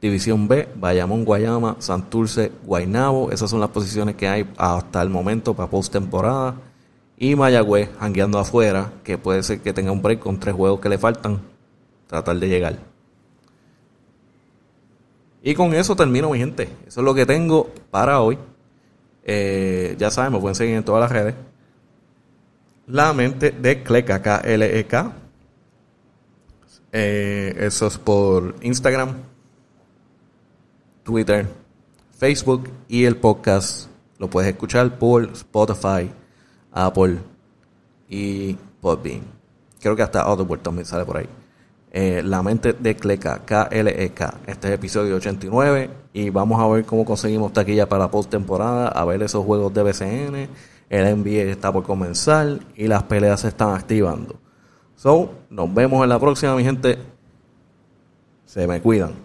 División 0.06 0.48
B, 0.48 0.70
Bayamón, 0.76 1.26
Guayama, 1.26 1.78
Santurce, 1.80 2.52
Guaynabo. 2.64 3.32
Esas 3.32 3.50
son 3.50 3.60
las 3.60 3.70
posiciones 3.70 4.16
que 4.16 4.28
hay 4.28 4.48
hasta 4.56 5.02
el 5.02 5.10
momento 5.10 5.56
para 5.56 5.68
postemporada. 5.68 6.56
Y 7.18 7.36
Mayagüez, 7.36 7.90
hangueando 8.00 8.38
afuera, 8.38 8.94
que 9.04 9.18
puede 9.18 9.42
ser 9.42 9.62
que 9.62 9.74
tenga 9.74 9.92
un 9.92 10.04
break 10.04 10.20
con 10.20 10.40
tres 10.40 10.54
juegos 10.54 10.80
que 10.80 10.90
le 10.90 11.00
faltan. 11.00 11.40
Tratar 12.08 12.38
de 12.38 12.48
llegar. 12.48 12.78
Y 15.42 15.56
con 15.56 15.74
eso 15.74 15.96
termino, 15.96 16.30
mi 16.30 16.38
gente. 16.38 16.70
Eso 16.88 17.02
es 17.02 17.04
lo 17.04 17.16
que 17.16 17.26
tengo 17.26 17.72
para 17.90 18.22
hoy. 18.22 18.38
Eh, 19.24 19.96
ya 19.98 20.12
saben, 20.12 20.34
me 20.34 20.40
pueden 20.40 20.56
seguir 20.56 20.76
en 20.76 20.84
todas 20.84 21.02
las 21.02 21.12
redes. 21.12 21.34
La 22.86 23.12
mente 23.14 23.50
de 23.50 23.82
Cleca, 23.82 24.22
K-L-E-K. 24.22 25.14
Eh, 26.92 27.56
eso 27.58 27.88
es 27.88 27.98
por 27.98 28.56
Instagram, 28.62 29.16
Twitter, 31.06 31.48
Facebook 32.18 32.68
y 32.88 33.06
el 33.06 33.16
podcast 33.18 33.90
lo 34.18 34.28
puedes 34.28 34.52
escuchar 34.52 34.98
por 34.98 35.26
Spotify, 35.34 36.10
Apple 36.72 37.20
y 38.10 38.56
Podbean. 38.82 39.22
Creo 39.80 39.96
que 39.96 40.02
hasta 40.02 40.24
Audible 40.24 40.58
también 40.58 40.88
sale 40.88 41.06
por 41.06 41.18
ahí. 41.18 41.30
Eh, 41.92 42.24
la 42.26 42.42
mente 42.42 42.74
de 42.74 42.96
Cleca, 42.96 43.46
K-L-E-K. 43.46 44.34
Este 44.48 44.68
es 44.68 44.74
episodio 44.74 45.18
89 45.18 45.92
y 46.12 46.32
vamos 46.32 46.60
a 46.60 46.68
ver 46.68 46.86
cómo 46.86 47.06
conseguimos 47.06 47.54
taquilla 47.54 47.88
para 47.88 48.10
postemporada, 48.10 48.88
a 48.88 49.06
ver 49.06 49.22
esos 49.22 49.46
juegos 49.46 49.72
de 49.76 49.84
BCN. 49.84 50.50
El 50.90 51.22
NBA 51.22 51.52
está 51.52 51.72
por 51.72 51.84
comenzar 51.84 52.62
y 52.76 52.88
las 52.88 53.04
peleas 53.04 53.42
se 53.42 53.50
están 53.50 53.76
activando. 53.76 54.40
So, 54.96 55.32
nos 55.52 55.72
vemos 55.72 56.02
en 56.02 56.10
la 56.10 56.18
próxima, 56.18 56.56
mi 56.56 56.64
gente. 56.64 56.98
Se 58.46 58.66
me 58.66 58.82
cuidan. 58.82 59.25